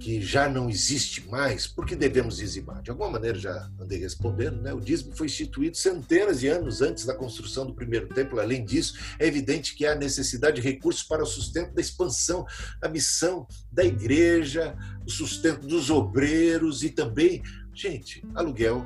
[0.00, 2.82] que já não existe mais, por que devemos dizimar?
[2.82, 4.72] De alguma maneira já andei respondendo, né?
[4.72, 8.40] O dízimo foi instituído centenas de anos antes da construção do primeiro templo.
[8.40, 12.46] Além disso, é evidente que há necessidade de recursos para o sustento da expansão,
[12.80, 14.74] da missão da igreja,
[15.06, 17.42] o sustento dos obreiros e também,
[17.74, 18.84] gente, aluguel?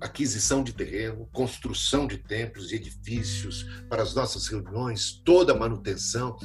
[0.00, 6.36] Aquisição de terreno, construção de templos e edifícios para as nossas reuniões, toda a manutenção,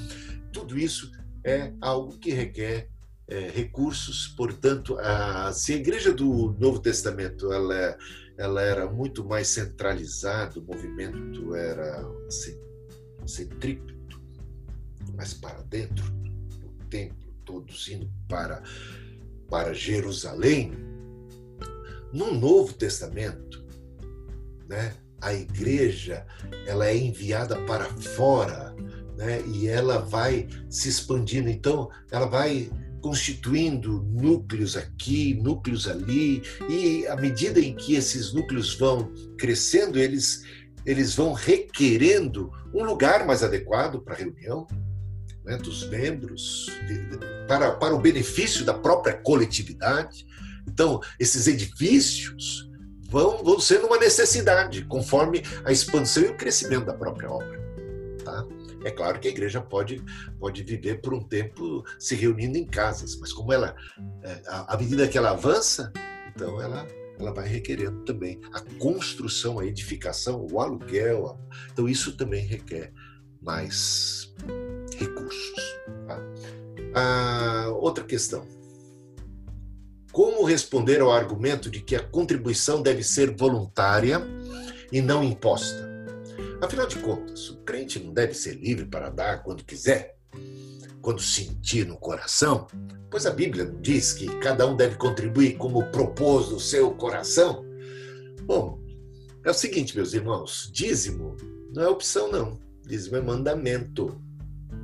[0.52, 1.12] tudo isso
[1.44, 2.90] é algo que requer
[3.28, 7.98] é, recursos, portanto, a, se a igreja do Novo Testamento ela,
[8.38, 12.60] ela era muito mais centralizada, o movimento era assim,
[13.28, 14.20] centrípeto,
[15.16, 18.64] mais para dentro do templo, todos indo para,
[19.48, 20.89] para Jerusalém,
[22.14, 23.66] no Novo Testamento,
[24.68, 26.26] né, a igreja
[26.66, 28.74] ela é enviada para fora,
[29.18, 31.50] né, e ela vai se expandindo.
[31.50, 32.70] Então, ela vai
[33.02, 40.44] constituindo núcleos aqui, núcleos ali, e à medida em que esses núcleos vão crescendo, eles,
[40.86, 44.68] eles vão requerendo um lugar mais adequado para a reunião
[45.46, 46.68] né, dos membros,
[47.48, 50.26] para, para o benefício da própria coletividade.
[50.70, 52.70] Então, esses edifícios
[53.10, 57.60] vão, vão sendo uma necessidade, conforme a expansão e o crescimento da própria obra.
[58.24, 58.46] Tá?
[58.84, 60.02] É claro que a igreja pode,
[60.40, 63.76] pode viver por um tempo se reunindo em casas, mas como ela,
[64.24, 65.92] é, à medida que ela avança,
[66.34, 66.88] então ela,
[67.20, 71.38] ela vai requerendo também a construção, a edificação, o aluguel.
[71.74, 72.94] Então isso também requer
[73.42, 74.34] mais
[74.98, 75.78] recursos.
[76.08, 76.22] Tá?
[76.96, 78.48] Ah, outra questão.
[80.20, 84.22] Como responder ao argumento de que a contribuição deve ser voluntária
[84.92, 85.90] e não imposta?
[86.62, 90.18] Afinal de contas, o crente não deve ser livre para dar quando quiser,
[91.02, 92.68] quando sentir no coração,
[93.10, 97.64] pois a Bíblia diz que cada um deve contribuir como propôs no seu coração.
[98.44, 98.78] Bom,
[99.46, 101.38] é o seguinte, meus irmãos: dízimo
[101.72, 102.60] não é opção, não.
[102.86, 104.22] Dízimo é mandamento.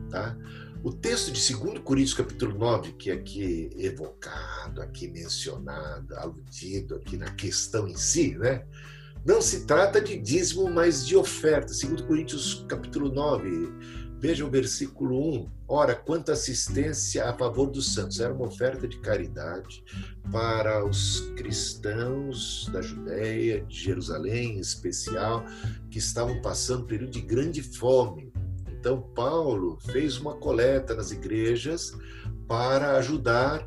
[0.09, 0.37] Tá?
[0.85, 7.17] O texto de 2 Coríntios, capítulo 9, que é aqui evocado, aqui mencionado, aludido aqui
[7.17, 8.63] na questão em si, né?
[9.25, 11.73] Não se trata de dízimo, mas de oferta.
[11.73, 13.73] 2 Coríntios, capítulo 9,
[14.19, 15.51] veja o versículo 1.
[15.67, 18.19] Ora, quanta assistência a favor dos santos.
[18.19, 19.83] Era uma oferta de caridade
[20.31, 25.43] para os cristãos da Judéia, de Jerusalém em especial,
[25.89, 28.24] que estavam passando um período de grande fome
[28.85, 31.91] então, Paulo fez uma coleta nas igrejas
[32.47, 33.65] para ajudar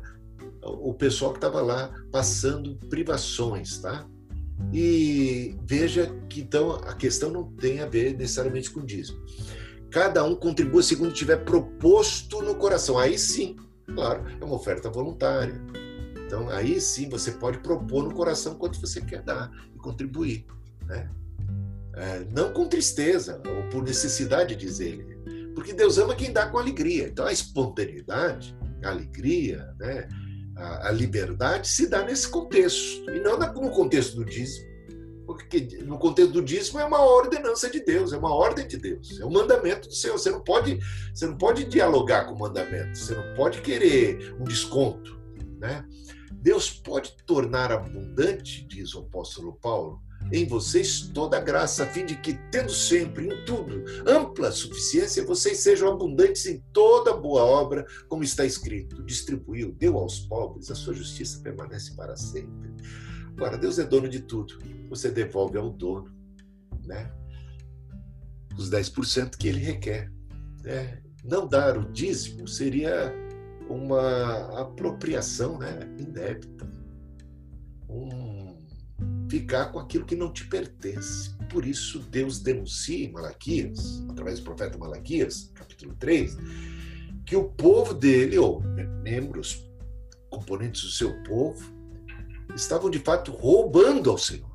[0.63, 4.07] o pessoal que estava lá passando privações, tá?
[4.71, 9.19] E veja que então a questão não tem a ver necessariamente com dízimo.
[9.91, 12.97] Cada um contribua segundo tiver proposto no coração.
[12.97, 13.57] Aí sim,
[13.93, 15.61] claro, é uma oferta voluntária.
[16.25, 20.45] Então aí sim você pode propor no coração quanto você quer dar e contribuir,
[20.85, 21.09] né?
[21.93, 25.08] É, não com tristeza ou por necessidade, diz ele,
[25.59, 27.09] porque Deus ama quem dá com alegria.
[27.09, 30.07] Então a espontaneidade, a alegria, né,
[30.55, 34.69] a, a liberdade se dá nesse contexto e não no contexto do dízimo.
[35.25, 39.19] Porque no contexto do dízimo é uma ordenança de Deus, é uma ordem de Deus,
[39.19, 40.17] é um mandamento do Senhor.
[40.17, 40.79] Você não pode,
[41.13, 45.19] você não pode dialogar com o mandamento, você não pode querer um desconto,
[45.59, 45.85] né?
[46.31, 52.05] Deus pode tornar abundante, diz o apóstolo Paulo, em vocês toda a graça, a fim
[52.05, 57.85] de que, tendo sempre em tudo ampla suficiência, vocês sejam abundantes em toda boa obra,
[58.07, 62.73] como está escrito: distribuiu, deu aos pobres, a sua justiça permanece para sempre.
[63.35, 66.13] Agora, Deus é dono de tudo, você devolve ao dono,
[66.85, 67.11] né?
[68.57, 70.11] Os 10% que ele requer.
[70.61, 71.01] Né?
[71.23, 73.13] Não dar o dízimo seria
[73.69, 75.79] uma apropriação né?
[75.97, 76.69] indébita.
[77.87, 78.28] Um
[79.29, 81.35] ficar com aquilo que não te pertence.
[81.49, 86.35] Por isso, Deus denuncia em Malaquias, através do profeta Malaquias, capítulo 3,
[87.25, 88.61] que o povo dele, ou
[89.03, 89.69] membros,
[90.29, 91.71] componentes do seu povo,
[92.55, 94.49] estavam de fato roubando ao Senhor.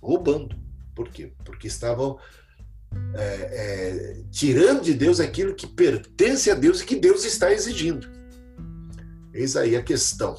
[0.00, 0.56] Roubando.
[0.94, 1.32] Por quê?
[1.44, 2.18] Porque estavam
[3.14, 8.08] é, é, tirando de Deus aquilo que pertence a Deus e que Deus está exigindo.
[9.32, 10.36] Eis aí a questão.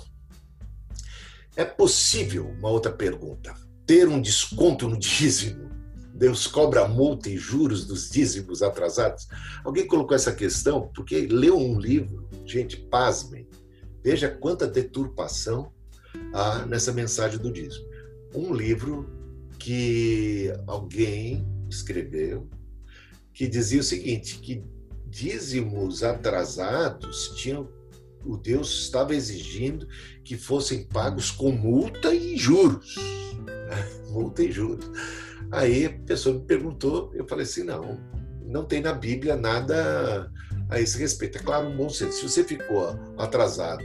[1.56, 3.54] É possível, uma outra pergunta,
[3.86, 5.70] ter um desconto no dízimo?
[6.14, 9.28] Deus cobra multa e juros dos dízimos atrasados?
[9.64, 13.48] Alguém colocou essa questão porque leu um livro, gente, pasmem,
[14.04, 15.74] veja quanta deturpação
[16.34, 17.86] há nessa mensagem do dízimo.
[18.34, 19.10] Um livro
[19.60, 22.48] que alguém escreveu
[23.34, 24.64] que dizia o seguinte, que
[25.08, 27.68] dízimos atrasados tinham
[28.26, 29.88] o Deus estava exigindo
[30.24, 32.96] que fossem pagos com multa e juros.
[33.46, 34.02] Né?
[34.12, 34.86] Multa e juros.
[35.52, 38.00] Aí a pessoa me perguntou, eu falei assim: não,
[38.46, 40.30] não tem na Bíblia nada
[40.70, 41.38] a esse respeito.
[41.38, 42.18] É claro, um bom senso.
[42.18, 43.84] Se você ficou atrasado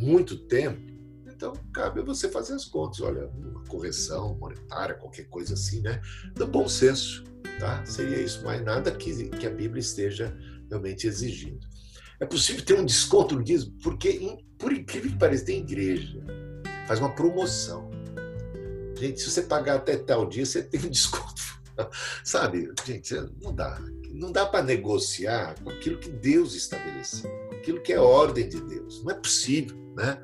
[0.00, 0.80] muito tempo,
[1.26, 3.00] então cabe você fazer as contas.
[3.00, 6.00] Olha, uma correção monetária, qualquer coisa assim, né?
[6.34, 7.24] Do bom senso,
[7.58, 7.84] tá?
[7.84, 10.36] Seria isso, mas nada que, que a Bíblia esteja
[10.68, 11.66] realmente exigindo.
[12.18, 16.22] É possível ter um desconto no dízimo, porque, por incrível que pareça, tem igreja,
[16.86, 17.90] faz uma promoção.
[18.98, 21.42] Gente, se você pagar até tal dia, você tem um desconto.
[22.24, 23.78] Sabe, gente, não dá.
[24.10, 28.60] Não dá para negociar com aquilo que Deus estabeleceu, com aquilo que é ordem de
[28.62, 29.04] Deus.
[29.04, 30.18] Não é possível, né?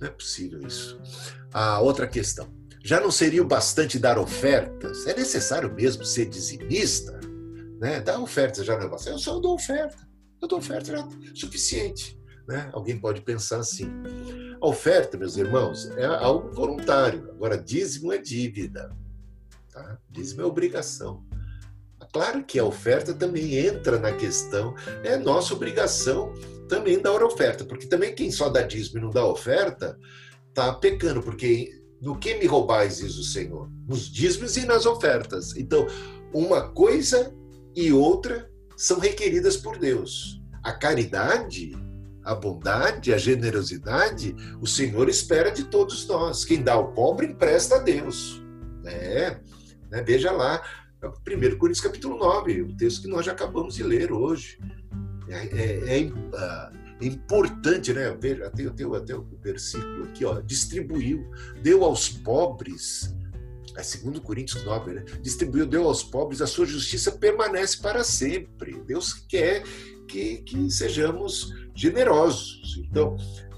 [0.00, 1.00] Não é possível isso.
[1.52, 2.52] A outra questão.
[2.82, 5.06] Já não seria o bastante dar ofertas?
[5.06, 7.20] É necessário mesmo ser dizimista?
[7.80, 8.00] Né?
[8.00, 9.12] Dar ofertas já não é bastante.
[9.12, 10.11] Eu só dou oferta.
[10.42, 12.18] Eu dou oferta já suficiente.
[12.48, 12.68] Né?
[12.72, 13.88] Alguém pode pensar assim.
[14.60, 17.30] A oferta, meus irmãos, é algo voluntário.
[17.30, 18.94] Agora, dízimo é dívida.
[19.72, 19.96] Tá?
[20.10, 21.24] Dízimo é obrigação.
[22.12, 26.34] Claro que a oferta também entra na questão, é nossa obrigação
[26.68, 29.98] também dar oferta, porque também quem só dá dízimo e não dá oferta,
[30.48, 31.70] está pecando, porque
[32.02, 33.70] no que me roubais, diz o Senhor?
[33.88, 35.56] Nos dízimos e nas ofertas.
[35.56, 35.86] Então,
[36.34, 37.34] uma coisa
[37.74, 38.51] e outra
[38.82, 40.42] são requeridas por Deus.
[40.60, 41.72] A caridade,
[42.24, 46.44] a bondade, a generosidade, o Senhor espera de todos nós.
[46.44, 48.42] Quem dá ao pobre empresta a Deus.
[48.84, 49.38] É,
[49.88, 50.02] né?
[50.02, 50.60] Veja lá,
[51.00, 54.58] 1 Coríntios capítulo 9, o texto que nós já acabamos de ler hoje.
[55.28, 56.10] É, é, é,
[57.00, 58.10] é importante, né?
[58.20, 61.30] Veja, até, até, até o versículo aqui, ó, distribuiu,
[61.62, 63.14] deu aos pobres
[63.76, 65.04] é segundo Coríntios 9, né?
[65.20, 68.82] Distribuiu, deu aos pobres, a sua justiça permanece para sempre.
[68.86, 69.62] Deus quer
[70.06, 72.80] que, que sejamos generosos.
[72.88, 73.16] Então,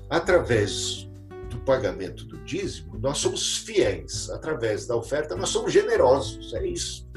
[0.09, 1.09] através
[1.51, 4.31] do pagamento do dízimo, nós somos fiéis.
[4.31, 6.55] Através da oferta, nós somos generosos.
[6.55, 7.09] É isso.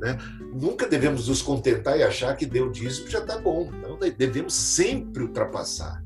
[0.00, 0.18] Né?
[0.52, 3.70] Nunca devemos nos contentar e achar que deu dízimo já está bom.
[3.70, 6.02] Não, devemos sempre ultrapassar.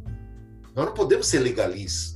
[0.75, 2.14] Nós não podemos ser legalistas.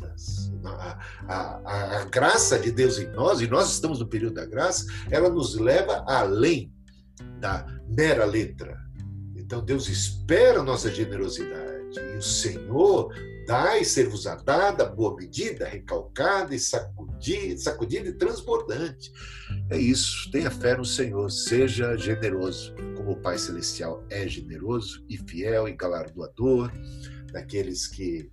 [0.69, 0.99] A,
[1.29, 5.29] a, a, graça de Deus em nós, e nós estamos no período da graça, ela
[5.29, 6.73] nos leva além
[7.41, 8.79] da mera letra.
[9.37, 11.79] Então Deus espera a nossa generosidade.
[12.15, 13.11] E o Senhor
[13.81, 19.11] e ser-vos-á dada, boa medida, recalcada e sacudida, sacudida e transbordante.
[19.71, 20.31] É isso.
[20.31, 21.31] Tenha fé no Senhor.
[21.31, 26.71] Seja generoso, como o Pai Celestial é generoso e fiel e galardoador
[27.33, 28.31] daqueles que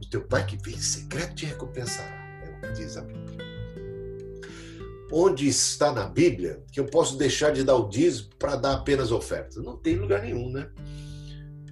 [0.00, 2.16] o teu Pai que vem em secreto te recompensará.
[2.44, 3.48] É o que diz a Bíblia.
[5.10, 9.10] Onde está na Bíblia que eu posso deixar de dar o dízimo para dar apenas
[9.10, 9.56] ofertas?
[9.56, 10.70] Não tem lugar nenhum, né?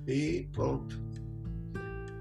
[0.06, 1.06] E pronto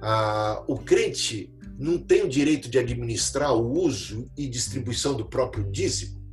[0.08, 5.64] ah, o crente não tem o direito de administrar o uso e distribuição do próprio
[5.72, 6.24] dízimo?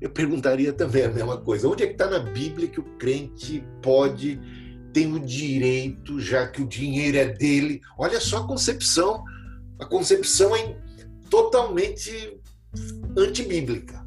[0.00, 1.68] Eu perguntaria também a mesma coisa.
[1.68, 4.40] Onde é que está na Bíblia que o crente pode,
[4.94, 7.82] tem o direito, já que o dinheiro é dele?
[7.98, 9.24] Olha só a concepção.
[9.80, 10.78] A concepção é
[11.28, 12.40] totalmente
[13.18, 14.06] antibíblica.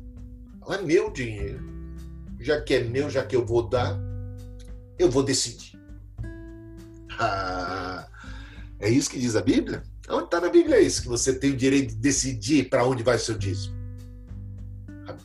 [0.70, 1.62] É meu dinheiro.
[2.40, 4.00] Já que é meu, já que eu vou dar,
[4.98, 5.78] eu vou decidir.
[7.20, 8.08] Ah,
[8.80, 9.82] é isso que diz a Bíblia?
[10.08, 11.02] Onde está na Bíblia isso?
[11.02, 13.76] Que você tem o direito de decidir para onde vai o seu dízimo.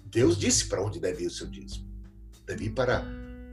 [0.06, 1.86] Deus disse para onde deve ir o seu dízimo.
[2.46, 3.04] Deve ir para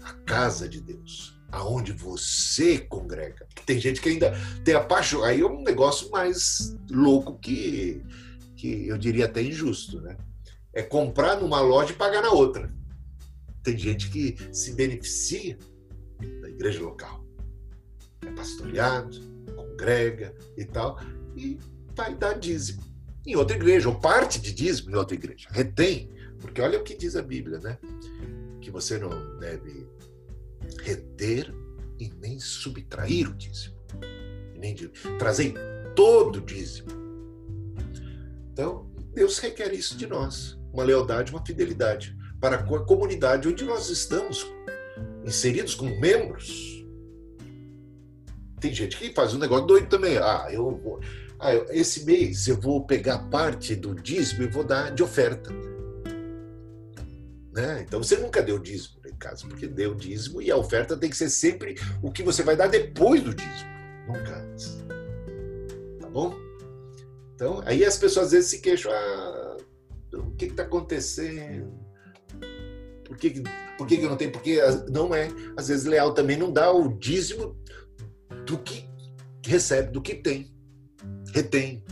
[0.03, 3.47] a casa de Deus, aonde você congrega.
[3.65, 4.33] Tem gente que ainda
[4.63, 5.23] tem a paixão.
[5.23, 8.01] Aí é um negócio mais louco que,
[8.55, 10.17] que eu diria até injusto, né?
[10.73, 12.69] É comprar numa loja e pagar na outra.
[13.63, 15.57] Tem gente que se beneficia
[16.41, 17.25] da igreja local.
[18.25, 19.19] É pastoreado,
[19.55, 20.99] congrega e tal,
[21.35, 21.57] e
[21.95, 22.83] vai dar dízimo
[23.25, 25.47] em outra igreja, ou parte de dízimo em outra igreja.
[25.51, 27.77] Retém, porque olha o que diz a Bíblia, né?
[28.61, 29.87] Que você não deve
[30.81, 31.53] reter
[31.99, 33.75] e nem subtrair o dízimo,
[34.55, 34.75] nem
[35.17, 35.53] trazer
[35.95, 36.89] todo o dízimo.
[38.51, 43.89] Então, Deus requer isso de nós, uma lealdade, uma fidelidade para a comunidade onde nós
[43.89, 44.45] estamos
[45.25, 46.79] inseridos como membros
[48.59, 50.17] tem gente que faz um negócio doido também.
[50.17, 50.99] Ah, eu vou.
[51.39, 55.49] Ah, esse mês eu vou pegar parte do dízimo e vou dar de oferta.
[57.53, 57.83] Né?
[57.87, 61.17] Então você nunca deu dízimo em casa, porque deu dízimo e a oferta tem que
[61.17, 63.69] ser sempre o que você vai dar depois do dízimo,
[64.07, 64.83] nunca antes.
[65.99, 66.33] Tá bom?
[67.35, 69.57] Então, aí as pessoas às vezes se queixam: ah,
[70.13, 71.77] o que está acontecendo?
[73.03, 73.43] Por que,
[73.77, 74.31] por que, que não tenho?
[74.31, 74.57] Porque
[74.89, 75.27] não é.
[75.57, 77.57] Às vezes leal também não dá o dízimo
[78.45, 78.87] do que
[79.45, 80.53] recebe, do que tem,
[81.33, 81.83] retém.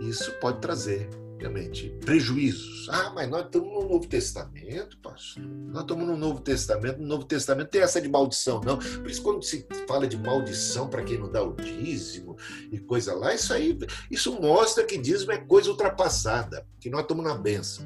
[0.00, 1.08] Isso pode trazer,
[1.42, 2.88] realmente, prejuízos.
[2.88, 5.44] Ah, mas nós estamos no Novo Testamento, pastor.
[5.44, 7.00] Nós estamos no Novo Testamento.
[7.00, 8.78] No Novo Testamento tem essa de maldição, não.
[8.78, 12.36] Por isso, quando se fala de maldição para quem não dá o dízimo
[12.70, 13.76] e coisa lá, isso aí,
[14.10, 17.84] isso mostra que dízimo é coisa ultrapassada, que nós estamos na benção.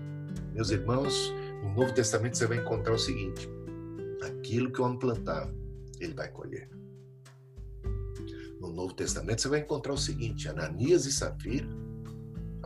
[0.52, 1.32] Meus irmãos,
[1.62, 3.48] no Novo Testamento você vai encontrar o seguinte:
[4.22, 5.52] aquilo que o homem plantava,
[5.98, 6.68] ele vai colher
[8.60, 11.85] no Novo Testamento, você vai encontrar o seguinte: Ananias e Safira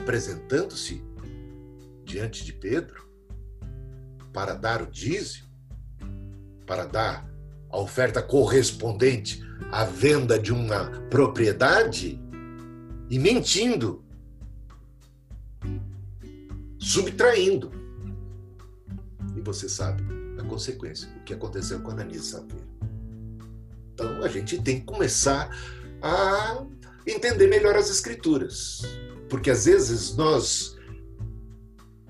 [0.01, 1.05] apresentando-se
[2.05, 3.09] diante de Pedro
[4.33, 5.49] para dar o dízimo,
[6.67, 7.31] para dar
[7.71, 12.21] a oferta correspondente à venda de uma propriedade
[13.09, 14.05] e mentindo,
[16.79, 17.71] subtraindo.
[19.37, 20.03] E você sabe
[20.39, 22.71] a consequência, o que aconteceu com Ananias e Safira.
[23.93, 25.51] Então a gente tem que começar
[26.03, 26.65] a
[27.07, 28.83] entender melhor as escrituras.
[29.31, 30.77] Porque às vezes nós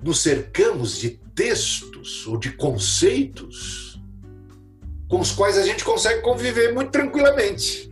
[0.03, 4.01] nos cercamos de textos ou de conceitos
[5.07, 7.91] com os quais a gente consegue conviver muito tranquilamente.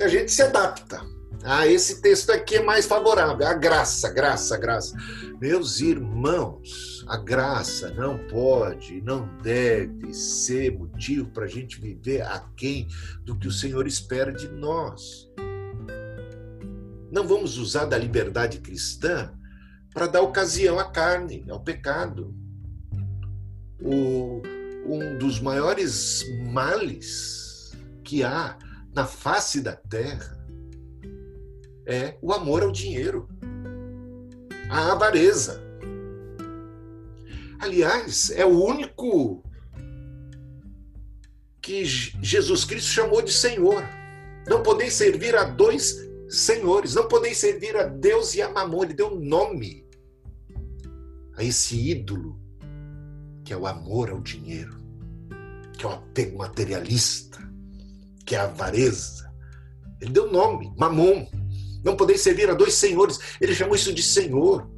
[0.00, 1.00] A gente se adapta.
[1.44, 3.46] Ah, esse texto aqui é mais favorável.
[3.46, 4.94] A graça, graça, graça.
[5.40, 12.86] Meus irmãos, a graça não pode, não deve ser motivo para a gente viver aquém
[13.24, 15.28] do que o Senhor espera de nós.
[17.12, 19.30] Não vamos usar da liberdade cristã
[19.92, 22.34] para dar ocasião à carne, ao pecado.
[23.78, 24.40] O,
[24.86, 28.56] um dos maiores males que há
[28.94, 30.42] na face da terra
[31.84, 33.28] é o amor ao dinheiro,
[34.70, 35.62] a avareza.
[37.60, 39.44] Aliás, é o único
[41.60, 43.84] que Jesus Cristo chamou de Senhor.
[44.48, 48.84] Não podeis servir a dois senhores, não podeis servir a Deus e a Mamon.
[48.84, 49.86] Ele deu nome
[51.36, 52.40] a esse ídolo
[53.44, 54.80] que é o amor ao dinheiro.
[55.76, 57.38] que é o apego materialista,
[58.24, 59.32] que é a avareza.
[60.00, 61.26] Ele deu nome, Mamon.
[61.84, 63.18] Não poder servir a dois senhores.
[63.40, 64.70] Ele chamou isso de senhor.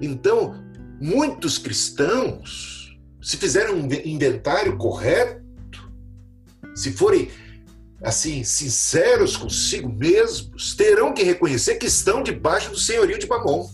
[0.00, 0.54] Então,
[1.00, 5.90] muitos cristãos, se fizerem um inventário correto,
[6.74, 7.30] se forem
[8.02, 13.68] assim sinceros consigo mesmos, terão que reconhecer que estão debaixo do senhorio de Mamon.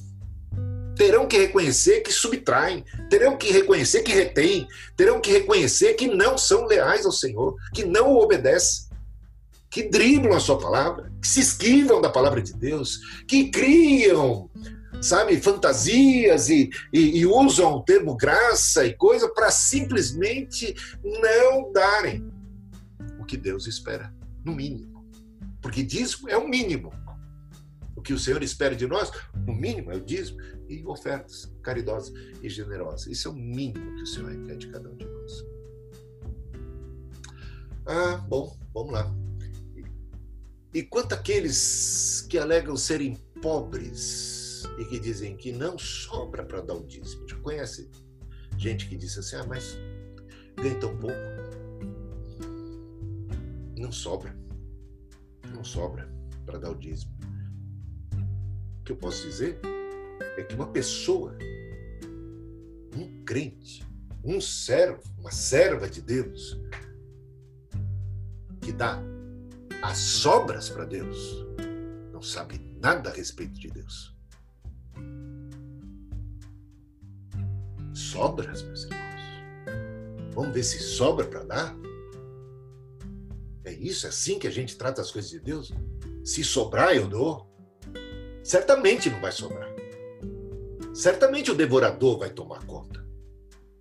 [0.97, 6.37] Terão que reconhecer que subtraem, terão que reconhecer que retêm, terão que reconhecer que não
[6.37, 8.89] são leais ao Senhor, que não o obedecem,
[9.71, 14.51] que driblam a sua palavra, que se esquivam da palavra de Deus, que criam
[15.01, 22.32] sabe, fantasias e, e, e usam o termo graça e coisa para simplesmente não darem
[23.33, 24.15] que Deus espera,
[24.45, 25.09] no mínimo.
[25.63, 26.93] Porque dízimo é o mínimo.
[27.97, 29.11] O que o Senhor espera de nós,
[29.47, 32.13] no mínimo, é o dízimo e ofertas caridosas
[32.43, 33.07] e generosas.
[33.07, 35.33] Isso é o mínimo que o Senhor requer de cada um de nós.
[37.87, 39.11] Ah, bom, vamos lá.
[40.75, 46.75] E quanto àqueles que alegam serem pobres, e que dizem que não sobra para dar
[46.75, 47.27] o dízimo.
[47.27, 47.91] Já conhece
[48.59, 49.79] gente que diz assim: ah, mas
[50.57, 51.32] ganha tão pouco.
[53.83, 54.33] Não sobra.
[55.53, 56.09] Não sobra
[56.47, 57.13] para dar o dízimo.
[58.79, 59.59] O que eu posso dizer
[60.39, 61.37] é que uma pessoa,
[62.97, 63.85] um crente,
[64.23, 66.61] um servo, uma serva de Deus,
[68.61, 69.03] que dá
[69.83, 71.45] as sobras para Deus,
[72.13, 74.17] não sabe nada a respeito de Deus.
[77.93, 80.35] Sobras, meus irmãos.
[80.35, 81.92] Vamos ver se sobra para dar?
[83.65, 84.07] É isso?
[84.07, 85.73] É assim que a gente trata as coisas de Deus?
[86.25, 87.49] Se sobrar, eu dou.
[88.43, 89.69] Certamente não vai sobrar.
[90.95, 93.05] Certamente o devorador vai tomar conta.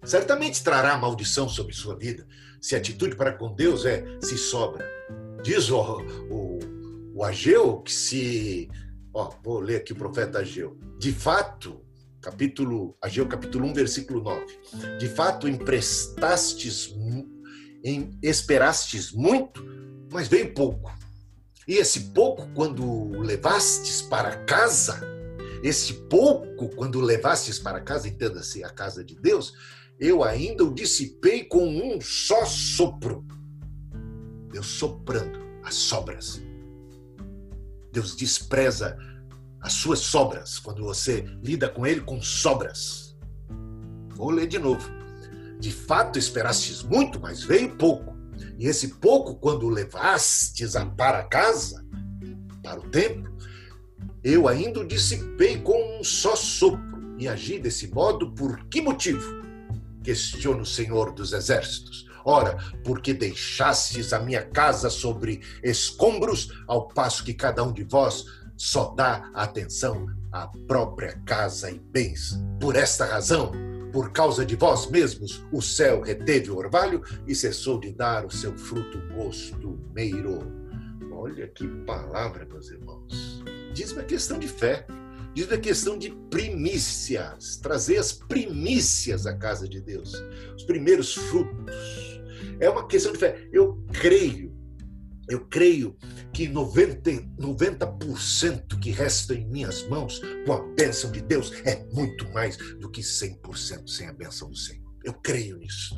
[0.04, 2.28] Certamente trará maldição sobre sua vida.
[2.60, 4.88] Se a atitude para com Deus é se sobra.
[5.44, 6.60] Diz o, o,
[7.16, 8.70] o Ageu que se
[9.14, 10.78] Ó, vou ler aqui o profeta Ageu.
[10.98, 11.82] De fato,
[12.22, 14.98] capítulo Ageu capítulo 1, versículo 9.
[14.98, 16.96] De fato, emprestastes
[17.84, 19.64] em, esperastes muito,
[20.12, 20.92] mas veio pouco.
[21.68, 25.02] E esse pouco, quando levastes para casa,
[25.64, 29.54] esse pouco, quando levastes para casa, entenda-se a casa de Deus,
[30.00, 33.26] eu ainda o dissipei com um só sopro.
[34.52, 36.42] Deus soprando as sobras
[37.92, 38.98] Deus despreza
[39.60, 43.16] as suas sobras, quando você lida com ele com sobras.
[44.16, 44.90] Vou ler de novo.
[45.60, 48.16] De fato esperastes muito, mas veio pouco.
[48.58, 51.86] E esse pouco, quando levastes para casa,
[52.64, 53.32] para o templo,
[54.24, 57.16] eu ainda o dissipei com um só sopro.
[57.18, 59.42] E agi desse modo por que motivo?
[60.04, 62.10] Questiona o Senhor dos Exércitos.
[62.24, 68.26] Ora, porque deixastes a minha casa sobre escombros, ao passo que cada um de vós
[68.56, 72.40] só dá atenção à própria casa e bens.
[72.60, 73.52] Por esta razão,
[73.92, 78.32] por causa de vós mesmos, o céu reteve o orvalho e cessou de dar o
[78.32, 80.40] seu fruto costumeiro.
[81.12, 83.44] Olha que palavra, meus irmãos.
[83.74, 84.86] Diz uma questão de fé.
[85.34, 90.14] Diz uma questão de primícias, trazer as primícias à casa de Deus,
[90.58, 92.12] os primeiros frutos
[92.62, 93.48] é uma questão de fé.
[93.52, 94.51] Eu creio,
[95.28, 95.96] eu creio
[96.34, 97.98] que 90%, 90
[98.82, 103.02] que resta em minhas mãos com a bênção de Deus é muito mais do que
[103.02, 104.92] 100% sem a bênção do Senhor.
[105.04, 105.96] Eu creio nisso.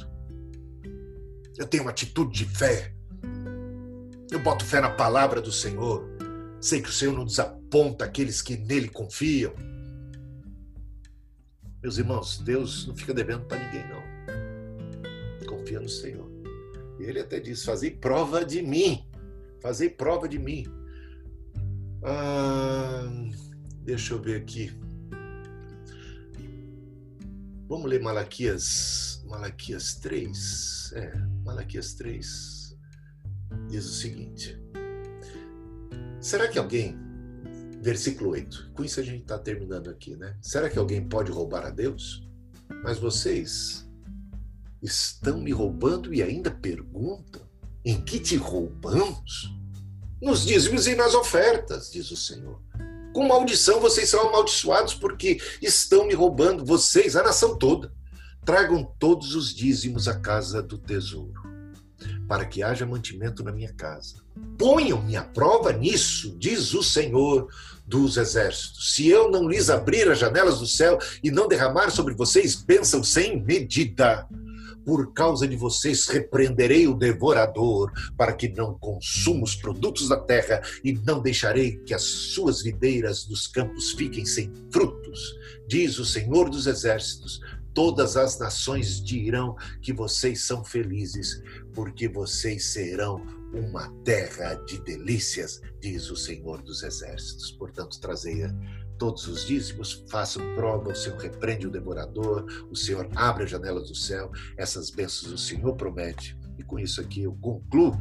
[1.57, 2.93] Eu tenho uma atitude de fé.
[4.32, 6.07] Eu boto fé na palavra do Senhor.
[6.59, 9.53] Sei que o Senhor não desaponta aqueles que nele confiam.
[11.82, 14.03] Meus irmãos, Deus não fica devendo para ninguém, não.
[15.47, 16.32] Confia no Senhor.
[16.99, 19.05] Ele até diz: Fazei prova de mim.
[19.64, 20.66] Fazei prova de mim.
[22.03, 23.09] Ah,
[23.80, 24.70] deixa eu ver aqui.
[27.70, 30.91] Vamos ler Malaquias, Malaquias 3.
[30.95, 32.78] É, Malaquias 3
[33.70, 34.61] diz o seguinte:
[36.20, 36.99] Será que alguém,
[37.82, 40.38] versículo 8, com isso a gente está terminando aqui, né?
[40.41, 42.28] Será que alguém pode roubar a Deus?
[42.84, 43.89] Mas vocês
[44.82, 47.43] estão me roubando e ainda perguntam:
[47.86, 49.53] em que te roubamos?
[50.21, 52.61] Nos dízimos e nas ofertas, diz o Senhor.
[53.13, 57.91] Com maldição vocês são amaldiçoados porque estão me roubando, vocês, a nação toda.
[58.45, 61.41] Tragam todos os dízimos à casa do tesouro,
[62.27, 64.15] para que haja mantimento na minha casa.
[64.57, 67.47] Ponham-me à prova nisso, diz o Senhor
[67.86, 68.93] dos exércitos.
[68.93, 73.03] Se eu não lhes abrir as janelas do céu e não derramar sobre vocês bênção
[73.03, 74.27] sem medida,
[74.86, 80.61] Por causa de vocês repreenderei o devorador, para que não consuma os produtos da terra,
[80.84, 85.36] e não deixarei que as suas videiras dos campos fiquem sem frutos,
[85.67, 87.39] diz o Senhor dos Exércitos.
[87.73, 91.41] Todas as nações dirão que vocês são felizes,
[91.73, 97.51] porque vocês serão uma terra de delícias, diz o Senhor dos Exércitos.
[97.51, 98.43] Portanto, trazei
[98.98, 103.89] todos os dízimos, façam prova, o Senhor repreende o devorador, o Senhor abre as janelas
[103.89, 106.38] do céu, essas bênçãos o Senhor promete.
[106.58, 107.98] E com isso aqui eu concluo.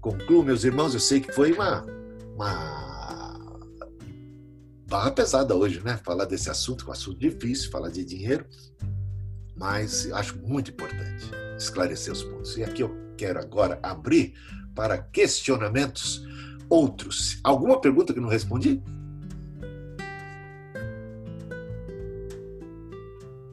[0.00, 1.84] Concluo, meus irmãos, eu sei que foi uma,
[2.34, 3.38] uma
[4.86, 5.98] barra pesada hoje, né?
[6.04, 8.46] Falar desse assunto, um assunto difícil, falar de dinheiro,
[9.56, 12.56] mas acho muito importante esclarecer os pontos.
[12.56, 14.34] E aqui eu quero agora abrir
[14.74, 16.22] para questionamentos
[16.68, 17.38] outros.
[17.44, 18.82] Alguma pergunta que não respondi?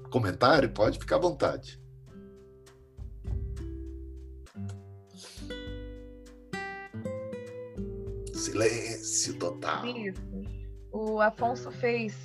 [0.10, 0.70] Comentário?
[0.70, 1.80] Pode ficar à vontade.
[8.34, 9.86] Silêncio total.
[9.86, 10.22] Isso.
[10.92, 12.16] O Afonso fez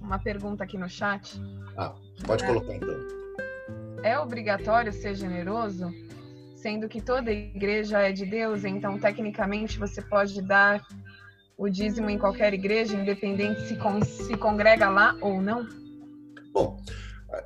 [0.00, 1.40] uma pergunta aqui no chat.
[1.76, 1.94] Ah,
[2.26, 2.46] pode é.
[2.46, 2.98] colocar então.
[4.02, 5.90] É obrigatório ser generoso?
[6.60, 10.82] sendo que toda igreja é de Deus, então tecnicamente você pode dar
[11.56, 15.66] o dízimo em qualquer igreja, independente se, con se congrega lá ou não?
[16.52, 16.78] Bom,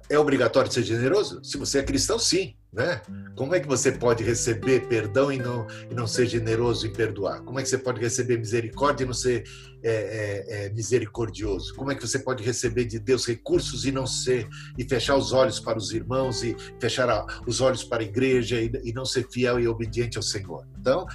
[0.08, 1.42] é obrigatório ser generoso?
[1.44, 2.54] Se você é cristão, sim.
[2.72, 3.00] Né?
[3.36, 7.40] Como é que você pode receber perdão e não, e não ser generoso em perdoar?
[7.42, 9.44] Como é que você pode receber misericórdia e não ser
[9.80, 11.72] é, é, é, misericordioso?
[11.76, 15.32] Como é que você pode receber de Deus recursos e não ser e fechar os
[15.32, 19.04] olhos para os irmãos e fechar a, os olhos para a igreja e, e não
[19.04, 20.66] ser fiel e obediente ao Senhor?
[20.76, 21.06] Então,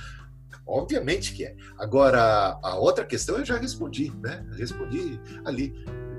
[0.65, 1.55] obviamente que é.
[1.78, 4.45] Agora, a outra questão eu já respondi, né?
[4.55, 5.74] Respondi ali.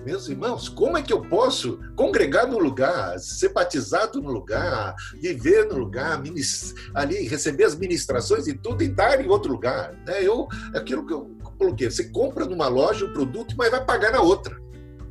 [0.04, 5.66] Meus irmãos, como é que eu posso congregar no lugar, ser batizado no lugar, viver
[5.66, 6.22] no lugar,
[6.94, 9.92] ali receber as ministrações e tudo e dar em outro lugar?
[10.06, 10.22] Né?
[10.22, 14.22] Eu, aquilo que eu coloquei, você compra numa loja o produto, mas vai pagar na
[14.22, 14.58] outra.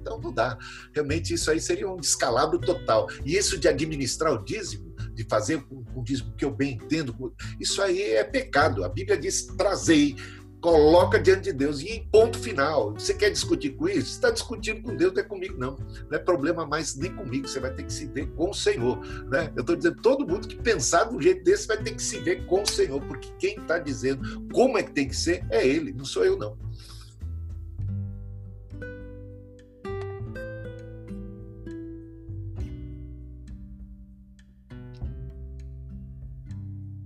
[0.01, 0.57] Então não dá.
[0.93, 3.07] Realmente isso aí seria um descalabro total.
[3.23, 7.81] E isso de administrar o dízimo, de fazer o dízimo que eu bem entendo, isso
[7.81, 8.83] aí é pecado.
[8.83, 10.15] A Bíblia diz: trazei
[10.61, 12.93] coloca diante de Deus e em ponto final.
[12.93, 14.09] Você quer discutir com isso?
[14.09, 15.77] Você está discutindo com Deus, não é comigo, não.
[16.09, 17.47] Não é problema mais nem comigo.
[17.47, 18.99] Você vai ter que se ver com o Senhor.
[19.27, 19.51] Né?
[19.55, 22.19] Eu estou dizendo, todo mundo que pensar de um jeito desse vai ter que se
[22.19, 25.65] ver com o Senhor, porque quem está dizendo como é que tem que ser é
[25.65, 26.57] Ele, não sou eu, não.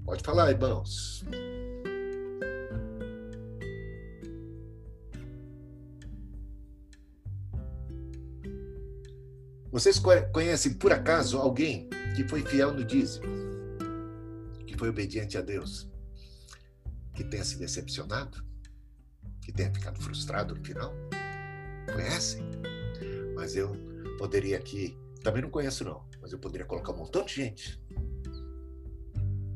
[0.05, 1.23] Pode falar, irmãos.
[9.73, 9.99] Vocês
[10.31, 13.25] conhecem por acaso alguém que foi fiel no dízimo,
[14.67, 15.89] que foi obediente a Deus,
[17.15, 18.37] que tenha se decepcionado,
[19.41, 20.93] que tenha ficado frustrado no final?
[21.91, 22.43] Conhecem?
[23.33, 23.75] Mas eu
[24.19, 27.81] poderia aqui, também não conheço não, mas eu poderia colocar um montão de gente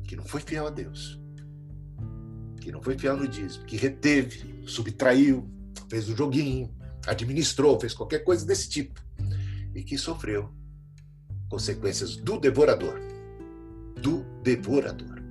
[0.02, 1.16] que não foi fiel a Deus,
[2.60, 5.48] que não foi fiel no dízimo, que reteve, subtraiu,
[5.88, 6.74] fez o joguinho,
[7.06, 9.07] administrou, fez qualquer coisa desse tipo
[9.74, 10.50] e que sofreu
[11.48, 13.00] consequências do devorador.
[14.00, 15.22] Do devorador.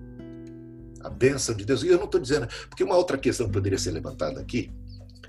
[1.02, 1.84] A bênção de Deus.
[1.84, 2.48] E eu não estou dizendo.
[2.70, 4.72] Porque uma outra questão que poderia ser levantada aqui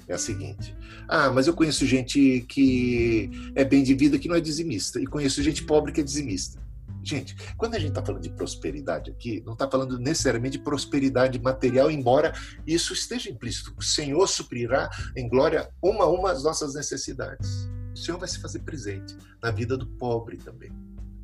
[0.09, 0.75] é a seguinte:
[1.07, 5.07] ah, mas eu conheço gente que é bem de vida que não é dizimista, e
[5.07, 6.67] conheço gente pobre que é dizimista.
[7.01, 11.41] Gente, quando a gente está falando de prosperidade aqui, não está falando necessariamente de prosperidade
[11.41, 12.35] material, embora
[12.67, 13.73] isso esteja implícito.
[13.79, 17.69] O Senhor suprirá em glória uma a uma as nossas necessidades
[17.99, 20.73] o Senhor vai se fazer presente na vida do pobre também,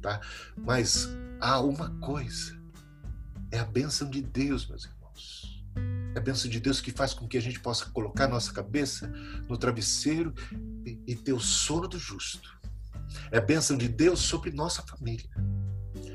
[0.00, 0.20] tá?
[0.56, 1.08] Mas
[1.40, 2.58] há uma coisa,
[3.50, 5.64] é a bênção de Deus, meus irmãos.
[6.14, 9.08] É a bênção de Deus que faz com que a gente possa colocar nossa cabeça
[9.48, 10.32] no travesseiro
[11.06, 12.56] e, ter o sono do justo.
[13.32, 15.28] É a bênção de Deus sobre nossa família.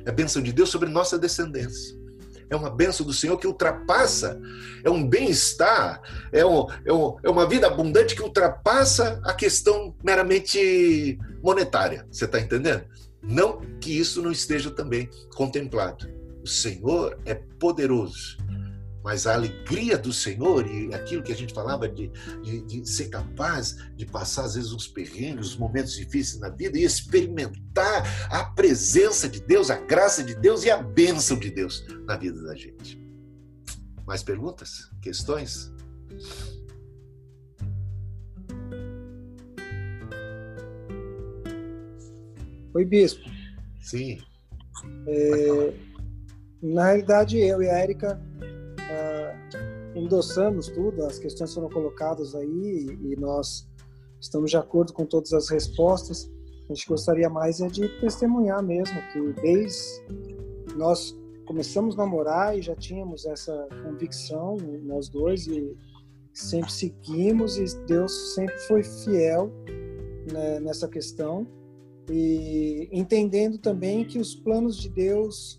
[0.05, 1.98] É a bênção de Deus sobre nossa descendência
[2.49, 4.39] é uma bênção do Senhor que ultrapassa,
[4.83, 9.95] é um bem-estar, é, um, é, um, é uma vida abundante que ultrapassa a questão
[10.03, 12.05] meramente monetária.
[12.11, 12.83] Você está entendendo?
[13.21, 16.09] Não que isso não esteja também contemplado.
[16.41, 18.37] O Senhor é poderoso
[19.03, 22.09] mas a alegria do Senhor e aquilo que a gente falava de,
[22.41, 26.77] de, de, ser capaz de passar, às vezes, uns perrengues, uns momentos difíceis na vida
[26.77, 31.85] e experimentar a presença de Deus, a graça de Deus e a bênção de Deus
[32.05, 32.99] na vida da gente.
[34.05, 34.89] Mais perguntas?
[35.01, 35.71] Questões?
[42.73, 43.23] Oi, Bispo.
[43.81, 44.19] Sim.
[45.07, 45.73] É,
[46.61, 48.21] na realidade, eu e a Érica
[48.89, 49.35] ah,
[49.95, 53.67] endossamos tudo, as questões foram colocadas aí e nós
[54.19, 56.31] estamos de acordo com todas as respostas.
[56.69, 60.03] A gente gostaria mais é de testemunhar mesmo que desde
[60.75, 65.75] nós começamos a namorar e já tínhamos essa convicção nós dois e
[66.31, 69.51] sempre seguimos e Deus sempre foi fiel
[70.31, 71.47] né, nessa questão
[72.07, 75.58] e entendendo também que os planos de Deus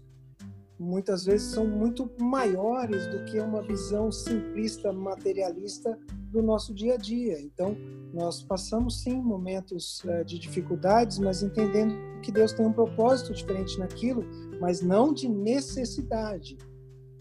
[0.81, 5.99] muitas vezes são muito maiores do que uma visão simplista, materialista
[6.33, 7.39] do nosso dia a dia.
[7.39, 7.77] Então,
[8.15, 13.79] nós passamos sim momentos uh, de dificuldades, mas entendendo que Deus tem um propósito diferente
[13.79, 14.25] naquilo,
[14.59, 16.57] mas não de necessidade.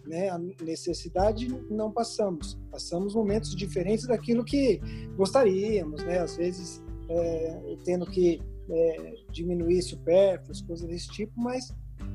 [0.08, 0.30] Né?
[0.30, 4.80] A necessidade não passamos, passamos momentos diferentes daquilo que
[5.18, 6.20] gostaríamos, né?
[6.20, 8.42] Às vezes é, tendo que
[8.72, 11.72] é, diminuir supérfluos, coisas desse tipo, mas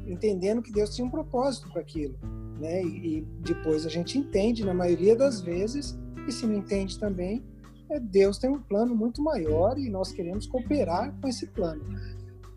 [0.07, 2.17] entendendo que Deus tinha um propósito para aquilo,
[2.59, 2.83] né?
[2.83, 7.45] E, e, depois a gente entende, na maioria das vezes, e se não entende também,
[7.91, 11.83] é Deus tem um plano muito maior e nós queremos cooperar com esse plano.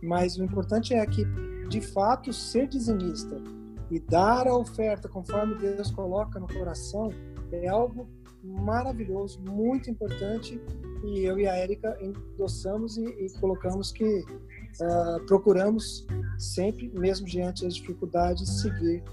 [0.02, 1.26] Mas o importante é que,
[1.70, 3.42] de fato, ser dizimista
[3.90, 7.10] e dar a oferta conforme Deus coloca no coração
[7.52, 8.08] é algo
[8.44, 10.62] maravilhoso, muito importante
[11.04, 14.24] e eu e a Érica endossamos e, e colocamos que
[14.82, 16.06] uh, procuramos
[16.38, 19.04] sempre, mesmo diante das dificuldades, seguir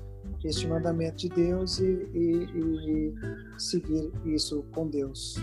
[0.44, 3.14] este mandamento de Deus e, e, e
[3.58, 5.36] seguir isso com Deus.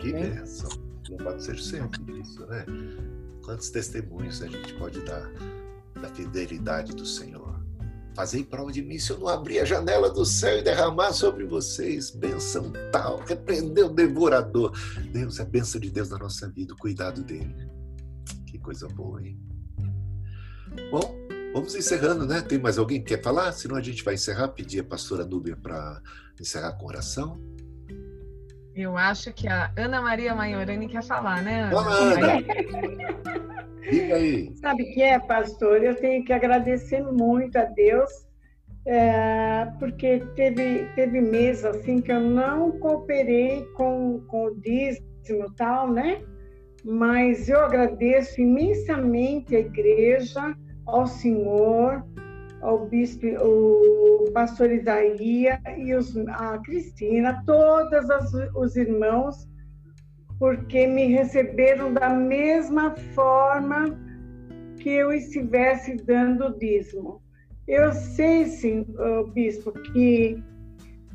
[0.00, 0.30] Que Amém?
[0.30, 0.70] bênção!
[1.08, 2.64] Louvado seja sempre isso, né?
[3.44, 5.30] Quantos testemunhos a gente pode dar
[6.00, 7.58] da fidelidade do Senhor?
[8.14, 11.46] Fazei prova de mim se eu não abrir a janela do céu e derramar sobre
[11.46, 14.72] vocês bênção tal, repreender o devorador.
[15.12, 17.54] Deus, é a bênção de Deus na nossa vida, o cuidado dele.
[18.46, 19.38] Que coisa boa, hein?
[20.90, 21.14] Bom,
[21.52, 22.40] vamos encerrando, né?
[22.40, 23.52] Tem mais alguém que quer falar?
[23.52, 26.00] Senão a gente vai encerrar, pedir a pastora Núbia para
[26.40, 27.40] encerrar com oração.
[28.74, 31.80] Eu acho que a Ana Maria Maiorani quer falar, né, Ana?
[31.80, 32.42] Ana.
[33.90, 34.52] Diga aí.
[34.56, 35.82] Sabe o que é, pastor?
[35.82, 38.10] Eu tenho que agradecer muito a Deus,
[38.86, 45.54] é, porque teve, teve meses assim que eu não cooperei com, com o dízimo e
[45.56, 46.22] tal, né?
[46.84, 50.56] Mas eu agradeço imensamente a igreja,
[50.88, 52.04] ao Senhor,
[52.60, 58.06] ao bispo, o pastor Isaías e os, a Cristina, todos
[58.54, 59.46] os irmãos
[60.38, 63.98] porque me receberam da mesma forma
[64.78, 67.20] que eu estivesse dando dízimo.
[67.66, 68.86] Eu sei, sim,
[69.34, 70.42] bispo, que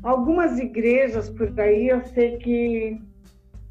[0.02, 3.00] algumas igrejas por aí, eu sei que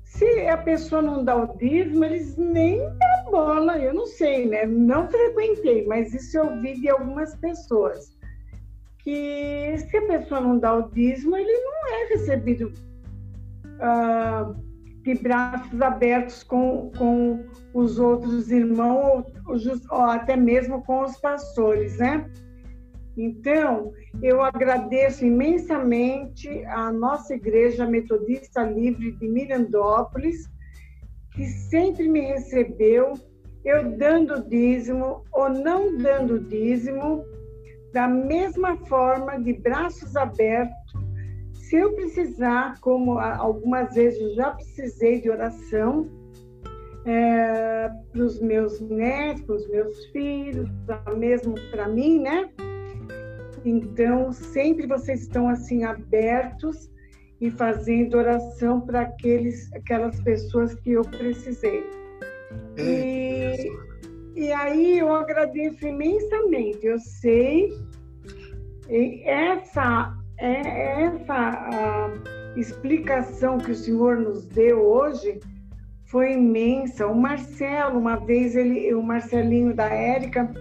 [0.04, 4.66] se a pessoa não dá o dízimo, eles nem dão bola, eu não sei, né?
[4.66, 8.18] Não frequentei, mas isso eu vi de algumas pessoas.
[9.00, 12.72] Que se a pessoa não dá o dízimo, ele não é recebido
[13.76, 14.56] uh,
[15.04, 17.44] de braços abertos com, com
[17.74, 19.56] os outros irmãos, ou,
[19.92, 22.30] ou até mesmo com os pastores, né?
[23.16, 30.50] Então, eu agradeço imensamente a nossa Igreja Metodista Livre de Mirandópolis,
[31.36, 33.14] que sempre me recebeu,
[33.66, 37.24] eu dando dízimo ou não dando dízimo,
[37.94, 40.94] da mesma forma, de braços abertos,
[41.54, 46.10] se eu precisar, como algumas vezes já precisei de oração,
[47.06, 50.70] é, para os meus netos, para os meus filhos,
[51.18, 52.50] mesmo para mim, né?
[53.66, 56.93] Então, sempre vocês estão assim abertos
[57.42, 61.84] e fazendo oração para aqueles, aquelas pessoas que eu precisei.
[62.78, 63.68] E,
[64.36, 66.86] e aí eu agradeço imensamente.
[66.86, 67.70] Eu sei
[69.26, 72.12] essa é essa
[72.56, 75.40] explicação que o senhor nos deu hoje
[76.06, 77.08] foi imensa.
[77.08, 80.52] O Marcelo, uma vez, ele, o Marcelinho da Érica,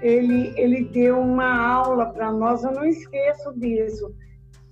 [0.00, 4.14] ele, ele deu uma aula para nós, eu não esqueço disso.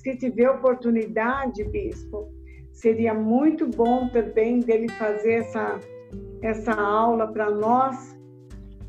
[0.02, 2.28] Se tiver oportunidade, bispo,
[2.72, 5.80] seria muito bom também dele fazer essa,
[6.42, 8.18] essa aula para nós,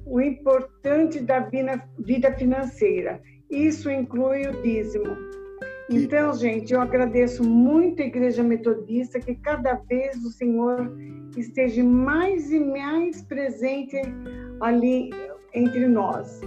[0.06, 3.22] o importante da vida, vida financeira.
[3.50, 5.16] Isso inclui o dízimo.
[5.90, 10.92] Então, gente, eu agradeço muito a Igreja Metodista que cada vez o Senhor
[11.38, 13.98] esteja mais e mais presente
[14.62, 15.12] ali
[15.54, 16.42] entre nós,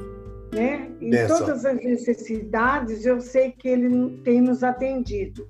[0.52, 0.90] né?
[1.00, 5.48] Em todas as necessidades, eu sei que Ele tem nos atendido.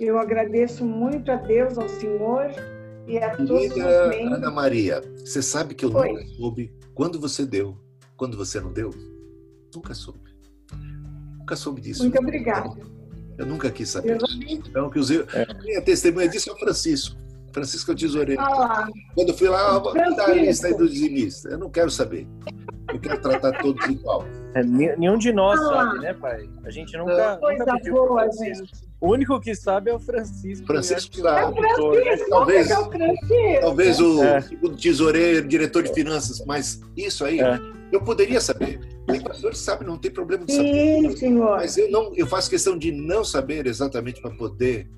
[0.00, 2.50] Eu agradeço muito a Deus, ao Senhor
[3.06, 4.32] e a todos os membros.
[4.32, 6.08] Ana Maria, você sabe que eu Oi.
[6.08, 7.78] nunca soube quando você deu,
[8.16, 8.90] quando você não deu?
[9.74, 10.32] Nunca soube.
[11.38, 12.02] Nunca soube disso.
[12.02, 12.70] Muito obrigada.
[13.38, 14.18] Eu nunca quis saber.
[14.48, 15.24] Então, que os, é.
[15.62, 17.16] minha testemunha disso é o Francisco.
[17.52, 18.40] Francisco é o tesoureiro.
[18.40, 19.78] Ah, Quando eu fui lá,
[20.16, 21.50] dá a lista aí do dizimista.
[21.50, 22.26] Eu não quero saber.
[22.92, 24.24] Eu quero tratar todos igual.
[24.54, 26.48] É, nenhum de nós ah, sabe, né, pai?
[26.64, 28.28] A gente nunca, nunca pediu boa,
[29.00, 30.66] O único que sabe é o Francisco.
[30.66, 31.58] Francisco sabe.
[31.58, 33.60] É Francisco, talvez, é o Francisco.
[33.60, 34.40] talvez o é.
[34.80, 37.58] tesoureiro, diretor de finanças, mas isso aí é.
[37.90, 38.78] eu poderia saber.
[39.06, 41.00] Tem pastores que sabem, não tem problema de saber.
[41.00, 41.56] Sim, senhor.
[41.56, 44.88] Mas eu, não, eu faço questão de não saber exatamente para poder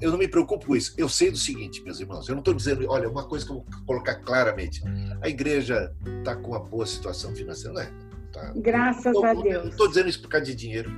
[0.00, 0.94] eu não me preocupo com isso.
[0.96, 3.56] Eu sei do seguinte, meus irmãos, eu não estou dizendo, olha, uma coisa que eu
[3.56, 4.82] vou colocar claramente:
[5.20, 7.90] a igreja está com uma boa situação financeira, não é?
[8.32, 8.52] Tá.
[8.56, 9.54] Graças a Deus.
[9.54, 10.90] Eu não estou dizendo isso por causa de dinheiro.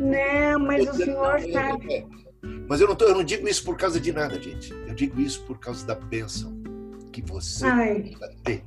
[0.00, 1.92] Não, mas o senhor não, sabe.
[1.92, 2.06] É, é.
[2.68, 4.72] Mas eu não, tô, eu não digo isso por causa de nada, gente.
[4.72, 6.62] Eu digo isso por causa da bênção
[7.12, 8.64] que você vai ter.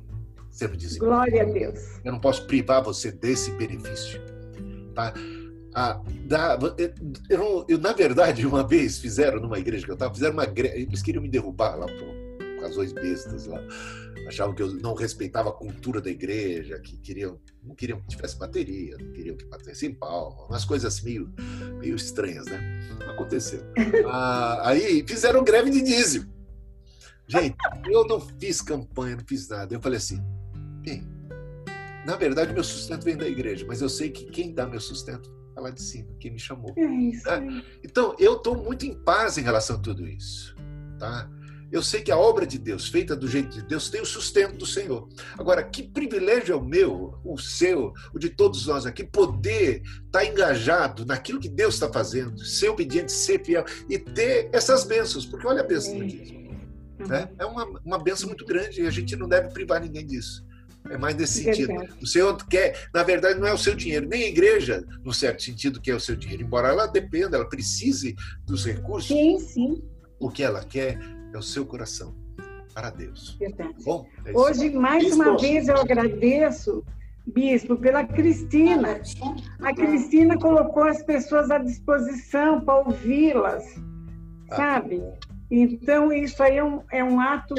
[0.50, 1.04] Sempre dizendo.
[1.04, 1.78] Glória a Deus.
[2.04, 4.20] Eu não posso privar você desse benefício.
[4.94, 5.12] Tá?
[5.74, 6.94] Ah, da, eu,
[7.28, 11.02] eu, eu, na verdade, uma vez fizeram numa igreja que eu estava, fizeram uma eles
[11.02, 13.60] queriam me derrubar lá por razões bestas lá.
[14.26, 18.38] Achavam que eu não respeitava a cultura da igreja, que queriam, não queriam que tivesse
[18.38, 21.34] bateria, não queriam que batesse em palma, umas coisas assim meio,
[21.78, 22.60] meio estranhas, né?
[23.08, 23.60] Aconteceu.
[24.10, 26.32] Ah, aí fizeram greve de dízimo.
[27.26, 27.56] Gente,
[27.86, 29.74] eu não fiz campanha, não fiz nada.
[29.74, 30.20] Eu falei assim,
[30.82, 31.06] bem,
[32.06, 35.37] na verdade meu sustento vem da igreja, mas eu sei que quem dá meu sustento
[35.60, 36.72] lá de cima, quem me chamou.
[36.76, 37.26] É isso.
[37.26, 37.62] Né?
[37.84, 40.56] Então, eu estou muito em paz em relação a tudo isso.
[40.98, 41.28] Tá?
[41.70, 44.56] Eu sei que a obra de Deus, feita do jeito de Deus, tem o sustento
[44.56, 45.06] do Senhor.
[45.38, 50.20] Agora, que privilégio é o meu, o seu, o de todos nós aqui, poder estar
[50.20, 55.26] tá engajado naquilo que Deus está fazendo, ser obediente, ser fiel e ter essas bênçãos.
[55.26, 56.48] Porque olha a bênção do dízimo.
[57.06, 57.30] Né?
[57.38, 60.47] É uma, uma bênção muito grande e a gente não deve privar ninguém disso.
[60.90, 61.72] É mais nesse sentido.
[62.00, 65.42] O Senhor quer, na verdade, não é o seu dinheiro, nem a igreja, no certo
[65.42, 66.42] sentido, que é o seu dinheiro.
[66.42, 68.14] Embora ela dependa, ela precise
[68.46, 69.08] dos recursos.
[69.08, 69.82] Sim, sim.
[70.18, 70.98] O que ela quer
[71.32, 72.14] é o seu coração
[72.74, 73.36] para Deus.
[73.84, 75.22] Bom, é Hoje, mais Bispo.
[75.22, 76.84] uma vez, eu agradeço,
[77.26, 79.00] Bispo, pela Cristina.
[79.60, 83.64] A Cristina colocou as pessoas à disposição para ouvi-las,
[84.50, 85.02] ah, sabe?
[85.50, 87.54] Então, isso aí é um, é um ato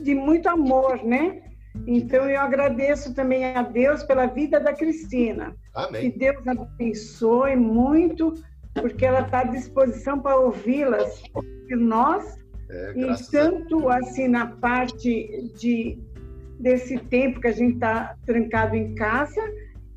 [0.00, 1.43] de muito amor, né?
[1.86, 5.54] Então eu agradeço também a Deus pela vida da Cristina.
[5.74, 6.10] Amém.
[6.10, 8.34] Que Deus abençoe muito,
[8.74, 11.22] porque ela está à disposição para ouvi-las
[11.66, 12.38] de nós.
[12.70, 15.98] É, e tanto assim na parte de
[16.58, 19.40] desse tempo que a gente está trancado em casa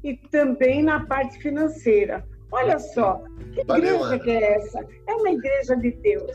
[0.04, 2.26] e também na parte financeira.
[2.52, 3.22] Olha só,
[3.54, 4.20] que Valeu, igreja Ana.
[4.20, 4.86] que é essa?
[5.08, 6.32] É uma igreja de Deus.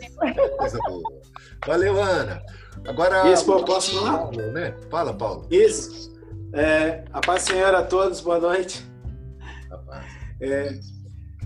[0.58, 1.12] Coisa boa.
[1.66, 2.42] Valeu, Ana.
[2.86, 3.32] Agora.
[3.32, 4.30] Isso, posso falar?
[4.52, 4.74] Né?
[4.90, 5.46] Fala, Paulo.
[5.50, 6.12] Isso.
[6.52, 8.86] É, a paz Senhor a todos, boa noite.
[10.40, 10.78] É,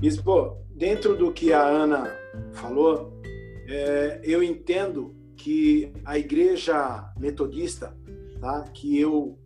[0.02, 2.10] isso, pô, dentro do que a Ana
[2.52, 3.20] falou,
[3.68, 7.96] é, eu entendo que a igreja metodista,
[8.40, 9.38] tá, que eu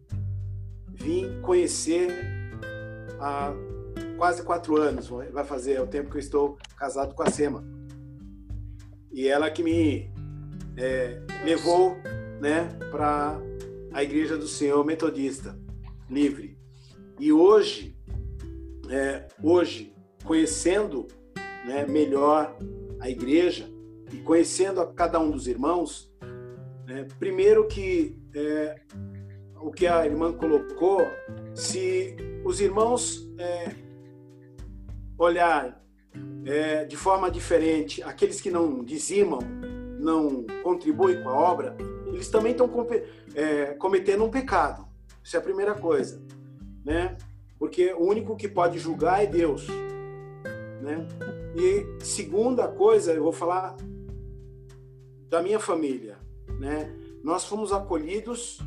[0.88, 2.08] vim conhecer
[3.18, 3.52] há
[4.16, 7.64] quase quatro anos, vai fazer é o tempo que eu estou casado com a Sema.
[9.12, 10.09] E ela que me
[10.80, 11.96] é, levou
[12.40, 13.38] né, para
[13.92, 15.56] a Igreja do Senhor Metodista
[16.08, 16.58] Livre.
[17.18, 17.94] E hoje,
[18.88, 21.06] é, hoje conhecendo
[21.66, 22.56] né, melhor
[22.98, 23.68] a igreja
[24.12, 26.10] e conhecendo a cada um dos irmãos,
[26.86, 28.80] né, primeiro que é,
[29.60, 31.06] o que a irmã colocou,
[31.54, 33.74] se os irmãos é,
[35.18, 35.80] olhar
[36.46, 39.40] é, de forma diferente aqueles que não dizimam,
[40.00, 41.76] não contribuem com a obra,
[42.06, 42.68] eles também estão
[43.34, 44.86] é, cometendo um pecado.
[45.22, 46.20] Isso é a primeira coisa,
[46.84, 47.16] né?
[47.58, 49.66] Porque o único que pode julgar é Deus,
[50.80, 51.06] né?
[51.54, 53.76] E segunda coisa, eu vou falar
[55.28, 56.18] da minha família,
[56.58, 56.92] né?
[57.22, 58.58] Nós fomos acolhidos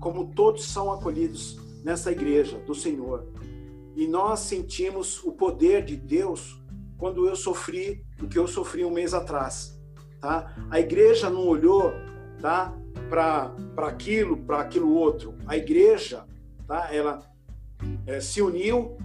[0.00, 3.26] como todos são acolhidos nessa igreja do Senhor.
[3.94, 6.60] E nós sentimos o poder de Deus
[6.96, 9.77] quando eu sofri o que eu sofri um mês atrás.
[10.20, 10.54] Tá?
[10.70, 11.92] A igreja não olhou
[12.40, 12.74] tá,
[13.08, 13.52] para
[13.86, 15.34] aquilo, para aquilo outro.
[15.46, 16.24] A igreja
[16.66, 17.22] tá, ela
[18.06, 18.96] é, se uniu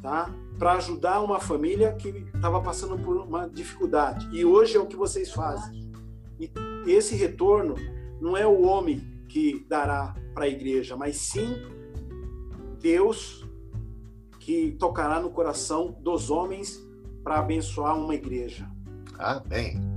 [0.00, 4.28] tá, para ajudar uma família que estava passando por uma dificuldade.
[4.32, 5.92] E hoje é o que vocês fazem.
[6.38, 6.50] E
[6.86, 7.74] esse retorno
[8.20, 11.56] não é o homem que dará para a igreja, mas sim
[12.80, 13.44] Deus
[14.38, 16.78] que tocará no coração dos homens
[17.22, 18.70] para abençoar uma igreja.
[19.18, 19.93] Amém.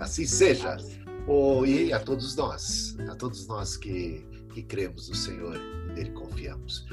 [0.00, 0.78] Assim seja.
[1.28, 6.10] Oh, e a todos nós, a todos nós que, que cremos no Senhor e nele
[6.10, 6.86] confiamos.